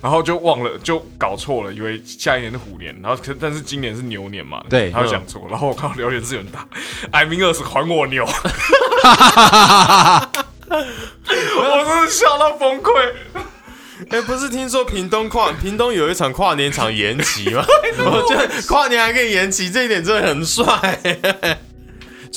[0.00, 6.66] 然后就忘了就搞错了，以为下一年是虎年，然后可但是今年是牛年嘛，对他就讲错，然后我看到留言是有人打
[7.10, 8.30] I Mean Us 还我牛， 我
[10.68, 13.12] 真的笑到崩溃。
[14.10, 17.64] 哎，不是听说屏东跨屏东有一场跨年场延期吗？
[17.98, 20.64] 我觉得跨年还可以延期，这一点真的很帅。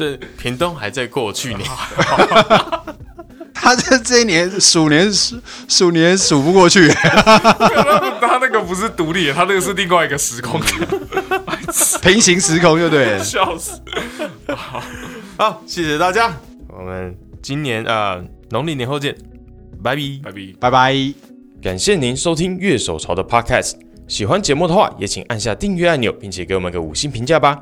[0.02, 1.70] 这屏东还在过去年，
[3.54, 10.66] 他这这一年鼠年数鼠年数不过去，他那个不是独立的，他那个是另外一个时空的，
[12.02, 13.24] 平行时空就对了。
[13.24, 13.80] 笑死。
[15.38, 16.36] 好，谢谢大家，
[16.68, 18.20] 我们今年啊
[18.50, 19.16] 农历年后见，
[19.84, 20.02] 拜拜。
[20.24, 20.40] 拜拜。
[20.60, 21.14] 拜拜。
[21.62, 23.74] 感谢您收听月手潮的 Podcast，
[24.08, 27.62] 喜欢节目的话，也请按下订阅按钮，并且给我们个五星评价吧。